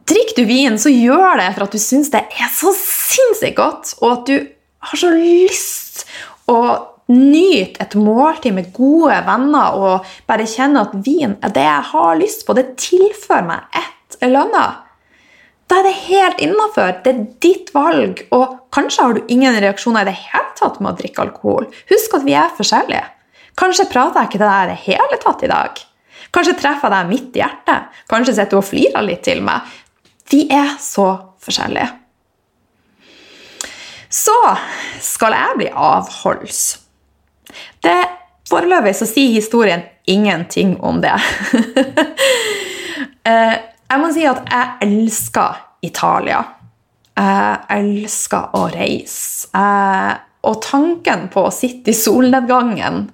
Drikker 0.05 0.37
du 0.37 0.49
vin, 0.49 0.77
så 0.77 0.91
gjør 0.91 1.39
det 1.41 1.51
for 1.55 1.65
at 1.65 1.75
du 1.75 1.81
syns 1.81 2.11
det 2.13 2.25
er 2.29 2.51
så 2.53 2.73
sinnssykt 2.77 3.57
godt, 3.57 3.95
og 4.03 4.11
at 4.11 4.27
du 4.29 4.35
har 4.85 5.01
så 5.01 5.09
lyst 5.13 6.05
å 6.51 6.59
nyte 7.09 7.81
et 7.83 7.95
måltid 7.97 8.53
med 8.55 8.71
gode 8.73 9.17
venner 9.27 9.77
og 9.77 10.15
bare 10.29 10.47
kjenne 10.49 10.81
at 10.85 10.95
vin 11.05 11.35
er 11.45 11.53
det 11.53 11.65
jeg 11.65 11.89
har 11.91 12.17
lyst 12.21 12.45
på. 12.45 12.55
Det 12.57 12.73
tilfører 12.81 13.45
meg 13.45 13.77
et 13.77 14.17
eller 14.25 14.45
annet. 14.45 14.81
Da 15.65 15.79
er 15.79 15.87
det 15.87 15.95
helt 16.05 16.41
innafor. 16.45 16.93
Det 17.05 17.11
er 17.11 17.25
ditt 17.41 17.71
valg. 17.73 18.21
Og 18.35 18.57
kanskje 18.75 19.05
har 19.05 19.15
du 19.17 19.33
ingen 19.33 19.57
reaksjoner 19.61 20.05
i 20.05 20.11
det 20.11 20.17
hele 20.19 20.53
tatt 20.57 20.77
med 20.79 20.93
å 20.93 20.99
drikke 20.99 21.25
alkohol. 21.25 21.69
Husk 21.89 22.17
at 22.17 22.25
vi 22.27 22.37
er 22.37 22.53
forskjellige. 22.57 23.05
Kanskje 23.57 23.87
prater 23.89 24.21
jeg 24.21 24.29
ikke 24.29 24.41
til 24.41 24.49
deg 24.49 24.65
i 24.65 24.71
det 24.73 24.81
hele 24.85 25.19
tatt 25.21 25.45
i 25.45 25.49
dag. 25.49 25.81
Kanskje 26.35 26.57
treffer 26.59 26.91
jeg 26.91 26.93
deg 26.95 27.09
midt 27.13 27.37
i 27.37 27.41
hjertet. 27.41 27.97
Kanskje 28.11 28.35
sitter 28.35 28.57
du 28.57 28.59
og 28.59 28.67
flirer 28.67 29.05
litt 29.05 29.23
til 29.25 29.41
meg. 29.45 29.73
Vi 30.31 30.45
er 30.51 30.75
så 30.81 31.07
forskjellige. 31.43 31.87
Så 34.09 34.35
skal 35.03 35.35
jeg 35.35 35.57
bli 35.59 35.71
avholds. 35.71 36.61
Det 37.83 37.97
Foreløpig 38.45 38.91
så 38.93 39.07
sier 39.09 39.33
historien 39.33 39.81
ingenting 40.05 40.77
om 40.85 41.01
det. 41.03 41.15
Eh, 43.25 43.55
jeg 43.89 43.97
må 43.97 44.11
si 44.13 44.21
at 44.29 44.43
jeg 44.45 44.85
elsker 44.85 45.55
Italia. 45.81 46.43
Jeg 47.17 47.55
elsker 47.73 48.53
å 48.53 48.67
reise. 48.69 49.49
Og 50.45 50.59
tanken 50.61 51.25
på 51.33 51.47
å 51.47 51.53
sitte 51.53 51.89
i 51.89 51.97
solnedgangen 51.97 53.07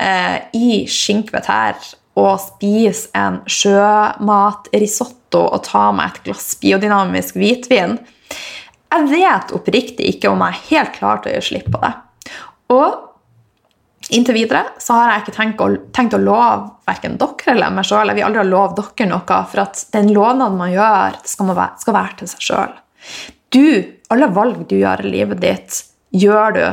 eh, 0.00 0.48
i 0.56 0.86
Cinque 0.88 1.42
Terre 1.44 1.84
og 2.18 2.40
spise 2.42 3.08
en 3.18 3.40
sjømatrisotto 3.48 5.42
og 5.46 5.60
ta 5.66 5.88
meg 5.94 6.06
et 6.10 6.22
glass 6.28 6.56
biodynamisk 6.60 7.36
hvitvin 7.38 7.98
Jeg 8.88 9.02
vet 9.10 9.52
oppriktig 9.56 10.04
ikke 10.14 10.30
om 10.32 10.40
jeg 10.46 10.52
er 10.54 10.64
helt 10.70 10.92
klar 10.96 11.16
til 11.20 11.30
å 11.30 11.34
gjøre 11.36 11.48
slipp 11.50 11.68
på 11.74 11.78
det. 11.82 11.92
Og 12.72 12.88
Inntil 14.08 14.38
videre 14.38 14.62
så 14.80 14.94
har 14.96 15.10
jeg 15.10 15.22
ikke 15.24 15.34
tenkt 15.36 15.58
å, 15.60 15.66
tenkt 15.92 16.14
å 16.16 16.20
love 16.22 16.70
verken 16.88 17.18
dere 17.20 17.52
eller 17.52 17.74
meg 17.76 17.84
sjøl. 17.84 18.08
Jeg 18.08 18.16
vil 18.16 18.24
aldri 18.24 18.40
ha 18.40 18.46
lov 18.48 18.76
dere 18.78 19.08
noe, 19.10 19.40
for 19.50 19.64
at 19.66 19.82
den 19.92 20.12
lovnaden 20.16 20.56
man 20.56 20.72
gjør, 20.72 21.18
skal, 21.28 21.48
man 21.50 21.58
være, 21.58 21.82
skal 21.82 21.96
være 21.98 22.16
til 22.20 22.30
seg 22.30 22.46
sjøl. 22.46 22.72
Du, 23.52 23.66
alle 24.14 24.30
valg 24.32 24.62
du 24.70 24.78
gjør 24.78 25.04
i 25.04 25.12
livet 25.12 25.42
ditt, 25.44 25.82
gjør 26.16 26.56
du 26.56 26.64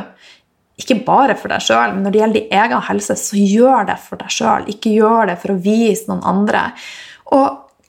ikke 0.80 0.97
bare 1.07 1.38
for 1.39 1.51
deg 1.53 1.63
sjøl, 1.63 1.93
men 1.95 2.03
når 2.03 2.13
det 2.13 2.19
gjelder 2.21 2.41
din 2.41 2.57
egen 2.59 2.82
helse, 2.89 3.15
så 3.19 3.39
gjør 3.39 3.86
det 3.88 3.95
for 4.03 4.19
deg 4.19 4.34
sjøl. 4.34 4.65
Ikke 4.71 4.91
gjør 4.91 5.30
det 5.32 5.38
for 5.39 5.53
å 5.53 5.61
vise 5.63 6.09
noen 6.09 6.26
andre. 6.28 6.65
Og 7.36 7.45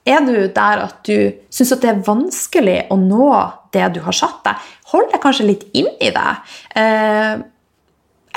er 0.07 0.23
du 0.23 0.37
der 0.55 0.85
at 0.85 1.01
du 1.09 1.35
syns 1.51 1.75
det 1.83 1.91
er 1.91 2.05
vanskelig 2.07 2.79
å 2.95 2.99
nå 3.01 3.33
det 3.75 3.89
du 3.97 4.01
har 4.07 4.15
satt 4.15 4.39
deg, 4.47 4.71
hold 4.93 5.11
deg 5.11 5.23
kanskje 5.23 5.49
litt 5.49 5.67
inn 5.77 5.91
i 5.99 6.13
det. 6.15 6.33
Eh, 6.79 7.33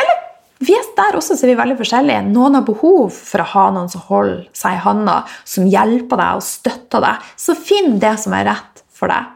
eller 0.02 0.18
vi 0.66 0.76
er 0.76 0.88
der 0.98 1.20
også 1.20 1.38
så 1.38 1.46
er 1.46 1.54
vi 1.54 1.60
veldig 1.62 1.78
forskjellige. 1.80 2.26
Noen 2.34 2.58
har 2.58 2.66
behov 2.68 3.14
for 3.16 3.44
å 3.44 3.50
ha 3.54 3.68
noen 3.76 3.92
som 3.92 4.04
holder 4.10 4.48
seg 4.58 4.80
i 4.80 4.84
handa, 4.84 5.22
som 5.48 5.70
hjelper 5.70 6.20
deg 6.20 6.40
og 6.42 6.48
støtter 6.48 7.06
deg. 7.06 7.30
Så 7.40 7.56
finn 7.56 8.00
det 8.02 8.18
som 8.24 8.36
er 8.36 8.50
rett 8.50 8.84
for 8.92 9.14
deg. 9.14 9.30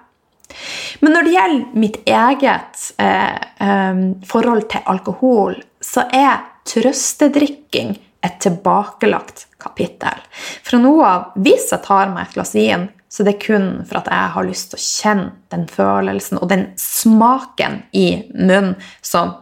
Men 1.04 1.18
når 1.18 1.26
det 1.26 1.36
gjelder 1.36 1.78
mitt 1.84 1.99
eget 2.08 2.84
eh, 3.04 3.38
eh, 3.68 4.01
forhold 4.28 4.68
til 4.72 4.89
alkohol, 4.93 5.58
så 5.84 6.06
er 6.16 6.45
trøstedrikking 6.70 7.97
et 8.24 8.38
tilbakelagt 8.39 9.47
kapittel. 9.60 10.22
Fra 10.64 10.80
nå 10.80 10.93
av, 11.04 11.34
hvis 11.43 11.68
jeg 11.74 11.84
tar 11.84 12.12
meg 12.14 12.30
et 12.30 12.38
glass 12.38 12.54
vin, 12.56 12.88
så 13.12 13.26
det 13.26 13.36
er 13.36 13.43
kun 13.43 13.66
for 13.86 13.99
at 13.99 14.08
jeg 14.10 14.34
har 14.36 14.47
lyst 14.47 14.72
til 14.72 14.80
å 14.80 14.84
kjenne 14.84 15.26
den 15.54 15.66
følelsen 15.70 16.39
og 16.39 16.47
den 16.49 16.64
smaken 16.80 17.84
i 17.93 18.08
munnen 18.32 18.74
som 19.06 19.36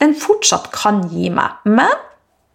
den 0.00 0.14
fortsatt 0.16 0.70
kan 0.72 1.02
gi 1.10 1.28
meg. 1.34 1.58
Men 1.68 1.90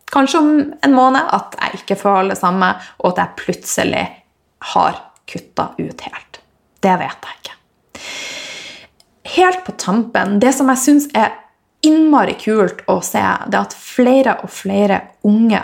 kanskje 0.09 0.41
om 0.41 0.53
en 0.63 0.95
måned 0.95 1.27
at 1.37 1.59
jeg 1.59 1.83
ikke 1.83 1.99
føler 2.01 2.33
det 2.33 2.39
samme, 2.39 2.71
og 3.03 3.11
at 3.11 3.21
jeg 3.21 3.39
plutselig 3.43 4.05
har 4.71 5.03
kutta 5.29 5.69
ut 5.77 6.07
helt. 6.07 6.41
Det 6.81 6.97
vet 7.01 7.29
jeg 7.29 7.41
ikke. 7.41 7.54
Helt 9.35 9.63
på 9.65 9.73
tampen, 9.81 10.37
det 10.39 10.53
som 10.55 10.69
jeg 10.71 10.81
syns 10.83 11.07
er 11.17 11.33
innmari 11.85 12.35
kult 12.39 12.83
å 12.89 12.99
se, 13.03 13.21
det 13.21 13.57
er 13.57 13.65
at 13.65 13.75
flere 13.77 14.37
og 14.45 14.51
flere 14.53 15.01
unge 15.27 15.61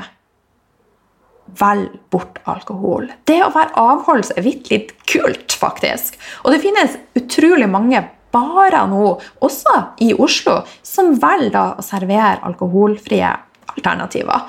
velger 1.60 2.00
bort 2.14 2.40
alkohol. 2.50 3.10
Det 3.28 3.42
å 3.44 3.52
være 3.54 3.76
avholds 3.80 4.32
er 4.38 4.46
litt 4.46 4.94
kult, 5.10 5.56
faktisk. 5.60 6.18
Og 6.46 6.54
det 6.54 6.62
finnes 6.64 6.98
utrolig 7.18 7.68
mange 7.70 8.04
barer 8.32 8.88
nå, 8.88 9.18
også 9.44 9.78
i 10.06 10.14
Oslo, 10.16 10.62
som 10.84 11.14
velger 11.20 11.80
å 11.80 11.86
servere 11.86 12.40
alkoholfrie 12.48 13.32
alternativer. 13.74 14.48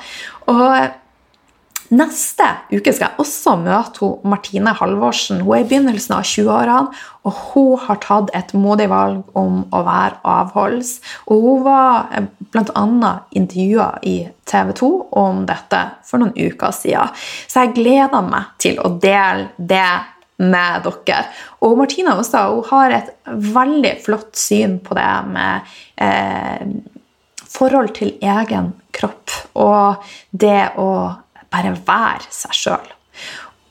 Og 0.52 1.01
Neste 1.92 2.46
uke 2.72 2.92
skal 2.94 3.10
jeg 3.10 3.20
også 3.20 3.52
møte 3.60 4.06
Martine 4.24 4.72
Halvorsen. 4.78 5.42
Hun 5.44 5.58
er 5.58 5.64
i 5.64 5.66
begynnelsen 5.68 6.14
av 6.16 6.24
20-årene, 6.24 7.00
og 7.28 7.40
hun 7.50 7.82
har 7.84 7.98
tatt 8.00 8.30
et 8.36 8.54
modig 8.56 8.86
valg 8.88 9.36
om 9.36 9.58
å 9.68 9.82
være 9.84 10.22
avholds. 10.24 10.94
Og 11.28 11.44
hun 11.44 11.66
var 11.66 12.14
eh, 12.16 12.30
bl.a. 12.54 13.12
intervjua 13.36 13.90
i 14.08 14.16
TV 14.48 14.72
2 14.80 14.88
om 15.20 15.42
dette 15.48 15.82
for 16.08 16.22
noen 16.22 16.32
uker 16.32 16.72
siden. 16.76 17.12
Så 17.44 17.66
jeg 17.66 17.74
gleder 17.76 18.24
meg 18.24 18.54
til 18.62 18.80
å 18.80 18.94
dele 19.02 19.50
det 19.58 19.90
med 20.40 20.86
dere. 20.86 21.26
Og 21.60 21.76
Martine 21.76 22.14
også, 22.16 22.46
hun 22.56 22.70
har 22.70 22.96
et 22.96 23.12
veldig 23.28 23.92
flott 24.06 24.32
syn 24.40 24.78
på 24.80 24.96
det 24.96 25.10
med 25.28 25.74
eh, 26.00 26.72
forhold 27.52 27.92
til 28.00 28.14
egen 28.16 28.72
kropp 28.96 29.36
og 29.60 30.08
det 30.32 30.72
å 30.80 30.88
bare 31.52 31.74
vær 31.86 32.26
seg 32.32 32.56
sjøl. 32.56 32.92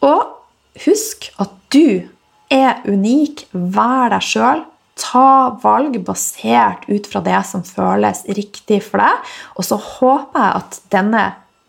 Og 0.05 0.83
husk 0.85 1.29
at 1.41 1.53
du 1.73 2.07
er 2.51 2.81
unik. 2.85 3.47
Vær 3.51 4.11
deg 4.13 4.25
sjøl. 4.25 4.65
Ta 5.01 5.57
valg 5.63 5.95
basert 6.05 6.83
ut 6.91 7.07
fra 7.09 7.23
det 7.25 7.39
som 7.49 7.63
føles 7.65 8.25
riktig 8.37 8.81
for 8.85 9.01
deg. 9.01 9.31
Og 9.57 9.65
så 9.65 9.79
håper 9.79 10.43
jeg 10.43 10.59
at 10.61 10.81
denne 10.93 11.23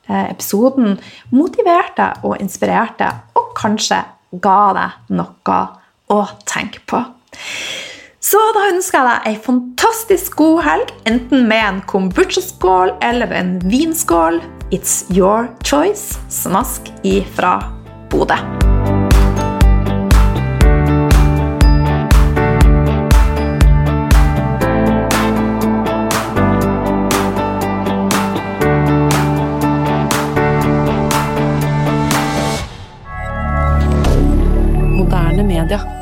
eh, 0.09 0.27
episoden 0.33 0.99
motiverte 1.33 2.11
og 2.27 2.37
inspirerte, 2.43 3.09
og 3.39 3.55
kanskje 3.57 4.03
ga 4.43 4.61
deg 4.77 5.15
noe 5.17 5.61
å 6.13 6.21
tenke 6.49 6.83
på. 6.89 7.01
Så 8.23 8.39
da 8.55 8.69
ønsker 8.71 9.01
jeg 9.01 9.09
deg 9.09 9.31
ei 9.31 9.39
fantastisk 9.45 10.37
god 10.39 10.61
helg, 10.67 10.93
enten 11.11 11.49
med 11.51 11.63
en 11.67 11.81
kombucha-skål 11.91 12.95
eller 13.03 13.33
en 13.35 13.57
vinskål. 13.67 14.39
It's 14.73 15.05
Your 15.11 15.51
Choice, 15.63 16.19
Snask 16.29 16.83
ifra 17.03 17.61
Bodø. 18.09 18.35
D'accord. 35.69 36.02